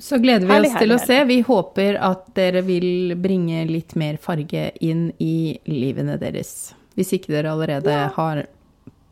Så 0.00 0.16
gleder 0.18 0.46
vi 0.46 0.52
Herlig, 0.54 0.70
oss 0.70 0.78
til 0.80 0.92
å 0.94 0.96
herlig, 0.96 1.06
se. 1.06 1.24
Vi 1.28 1.40
håper 1.44 1.96
at 2.00 2.22
dere 2.36 2.62
vil 2.64 3.14
bringe 3.20 3.64
litt 3.68 3.92
mer 4.00 4.16
farge 4.22 4.70
inn 4.80 5.10
i 5.20 5.58
livene 5.68 6.16
deres. 6.20 6.72
Hvis 6.96 7.12
ikke 7.18 7.34
dere 7.34 7.52
allerede 7.52 7.96
har 8.16 8.40
mm, 8.46 8.48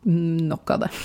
nok 0.03 0.75
av 0.75 0.79
det. 0.85 0.91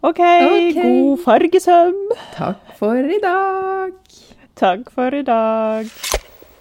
OK, 0.00 0.20
Ok. 0.20 0.74
god 0.80 1.18
fargesøm. 1.24 1.96
Takk 2.36 2.60
for 2.78 2.96
i 2.96 3.18
dag. 3.20 3.92
Takk 4.56 4.90
for 4.94 5.14
i 5.14 5.22
dag. 5.22 5.86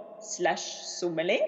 slash 0.21 0.65
sommerli. 0.85 1.39